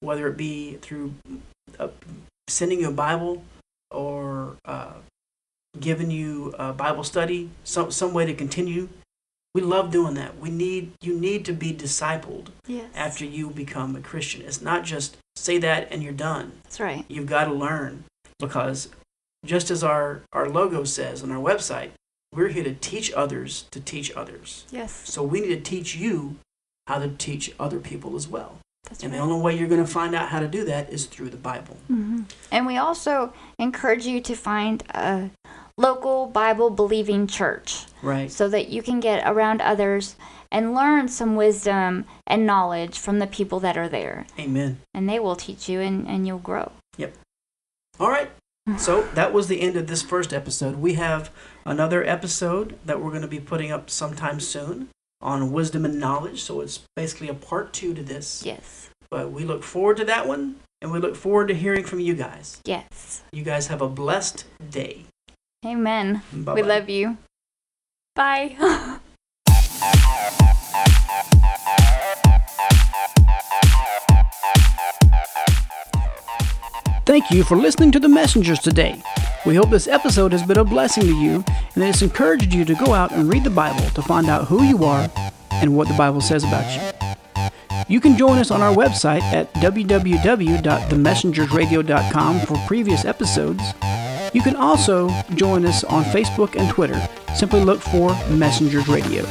whether 0.00 0.28
it 0.28 0.36
be 0.36 0.74
through 0.82 1.14
uh, 1.78 1.88
sending 2.46 2.80
you 2.80 2.88
a 2.88 2.92
Bible 2.92 3.42
or 3.90 4.56
uh, 4.64 4.94
giving 5.78 6.10
you 6.10 6.54
a 6.58 6.72
Bible 6.72 7.04
study, 7.04 7.50
some, 7.64 7.90
some 7.90 8.12
way 8.12 8.26
to 8.26 8.34
continue. 8.34 8.88
We 9.54 9.60
love 9.62 9.90
doing 9.90 10.14
that. 10.14 10.38
We 10.38 10.48
need 10.50 10.92
you 11.02 11.18
need 11.18 11.44
to 11.46 11.52
be 11.52 11.72
discipled 11.72 12.48
Yes. 12.68 12.86
after 12.94 13.24
you 13.24 13.50
become 13.50 13.96
a 13.96 14.00
Christian. 14.00 14.42
It's 14.42 14.60
not 14.62 14.84
just 14.84 15.16
say 15.34 15.58
that 15.58 15.88
and 15.90 16.02
you're 16.04 16.12
done. 16.12 16.52
That's 16.64 16.78
right. 16.78 17.04
You've 17.08 17.26
got 17.26 17.46
to 17.46 17.52
learn 17.52 18.04
because 18.38 18.88
just 19.44 19.70
as 19.70 19.82
our, 19.82 20.22
our 20.32 20.48
logo 20.48 20.84
says 20.84 21.22
on 21.22 21.32
our 21.32 21.42
website, 21.42 21.90
we're 22.32 22.48
here 22.48 22.62
to 22.62 22.74
teach 22.74 23.12
others 23.12 23.64
to 23.72 23.80
teach 23.80 24.12
others. 24.14 24.66
Yes. 24.70 24.92
So 25.10 25.22
we 25.24 25.40
need 25.40 25.48
to 25.48 25.60
teach 25.60 25.96
you 25.96 26.36
how 26.86 27.00
to 27.00 27.08
teach 27.08 27.52
other 27.58 27.80
people 27.80 28.14
as 28.14 28.28
well. 28.28 28.58
That's 28.88 29.02
And 29.02 29.12
right. 29.12 29.18
the 29.18 29.22
only 29.24 29.40
way 29.42 29.56
you're 29.58 29.68
going 29.68 29.84
to 29.84 29.90
find 29.90 30.14
out 30.14 30.28
how 30.28 30.40
to 30.40 30.48
do 30.48 30.64
that 30.64 30.90
is 30.90 31.06
through 31.06 31.30
the 31.30 31.36
Bible. 31.36 31.76
hmm 31.86 32.22
And 32.50 32.66
we 32.66 32.76
also 32.76 33.32
encourage 33.58 34.06
you 34.06 34.20
to 34.20 34.34
find 34.34 34.82
a 34.90 35.30
local 35.76 36.26
Bible 36.26 36.70
believing 36.70 37.26
church 37.26 37.86
Right. 38.02 38.30
so 38.30 38.48
that 38.48 38.68
you 38.68 38.82
can 38.82 39.00
get 39.00 39.22
around 39.26 39.60
others 39.62 40.16
and 40.52 40.74
learn 40.74 41.08
some 41.08 41.36
wisdom 41.36 42.04
and 42.26 42.44
knowledge 42.46 42.98
from 42.98 43.18
the 43.20 43.26
people 43.26 43.60
that 43.60 43.76
are 43.76 43.88
there. 43.88 44.26
Amen. 44.38 44.80
And 44.92 45.08
they 45.08 45.18
will 45.20 45.36
teach 45.36 45.68
you 45.68 45.80
and, 45.80 46.06
and 46.08 46.26
you'll 46.26 46.38
grow. 46.38 46.72
Yep. 46.96 47.14
All 48.00 48.10
right. 48.10 48.30
So 48.76 49.02
that 49.14 49.32
was 49.32 49.48
the 49.48 49.60
end 49.62 49.76
of 49.76 49.86
this 49.86 50.02
first 50.02 50.32
episode. 50.32 50.76
We 50.76 50.94
have 50.94 51.30
another 51.64 52.04
episode 52.06 52.78
that 52.84 53.00
we're 53.00 53.10
going 53.10 53.22
to 53.22 53.28
be 53.28 53.40
putting 53.40 53.72
up 53.72 53.90
sometime 53.90 54.38
soon 54.38 54.88
on 55.20 55.52
wisdom 55.52 55.84
and 55.84 55.98
knowledge. 55.98 56.42
So 56.42 56.60
it's 56.60 56.80
basically 56.96 57.28
a 57.28 57.34
part 57.34 57.72
two 57.72 57.94
to 57.94 58.02
this. 58.02 58.42
Yes. 58.44 58.90
But 59.10 59.32
we 59.32 59.44
look 59.44 59.62
forward 59.62 59.96
to 59.98 60.04
that 60.04 60.28
one, 60.28 60.56
and 60.80 60.92
we 60.92 60.98
look 60.98 61.16
forward 61.16 61.48
to 61.48 61.54
hearing 61.54 61.84
from 61.84 62.00
you 62.00 62.14
guys. 62.14 62.60
Yes. 62.64 63.22
You 63.32 63.42
guys 63.42 63.66
have 63.66 63.82
a 63.82 63.88
blessed 63.88 64.44
day. 64.70 65.04
Amen. 65.64 66.22
Bye 66.32 66.54
We 66.54 66.62
love 66.62 66.88
you. 66.88 67.18
Bye. 68.14 68.56
Thank 77.06 77.32
you 77.32 77.42
for 77.42 77.56
listening 77.56 77.90
to 77.92 77.98
the 77.98 78.08
messengers 78.08 78.60
today. 78.60 79.02
We 79.46 79.54
hope 79.54 79.70
this 79.70 79.88
episode 79.88 80.32
has 80.32 80.42
been 80.42 80.58
a 80.58 80.64
blessing 80.64 81.04
to 81.04 81.14
you 81.14 81.36
and 81.36 81.44
that 81.76 81.88
it's 81.88 82.02
encouraged 82.02 82.52
you 82.52 82.66
to 82.66 82.74
go 82.74 82.92
out 82.92 83.10
and 83.10 83.26
read 83.26 83.44
the 83.44 83.50
Bible 83.50 83.88
to 83.90 84.02
find 84.02 84.28
out 84.28 84.48
who 84.48 84.62
you 84.62 84.84
are 84.84 85.10
and 85.50 85.74
what 85.74 85.88
the 85.88 85.94
Bible 85.94 86.20
says 86.20 86.44
about 86.44 86.70
you. 86.74 86.82
You 87.88 88.00
can 88.00 88.18
join 88.18 88.36
us 88.38 88.50
on 88.50 88.60
our 88.60 88.74
website 88.74 89.22
at 89.22 89.50
www.themessengersradio.com 89.54 92.40
for 92.40 92.58
previous 92.66 93.06
episodes. 93.06 93.62
You 94.34 94.42
can 94.42 94.56
also 94.56 95.08
join 95.34 95.64
us 95.64 95.84
on 95.84 96.04
Facebook 96.04 96.56
and 96.56 96.68
Twitter. 96.68 97.00
Simply 97.34 97.64
look 97.64 97.80
for 97.80 98.10
Messengers 98.28 98.88
Radio. 98.88 99.24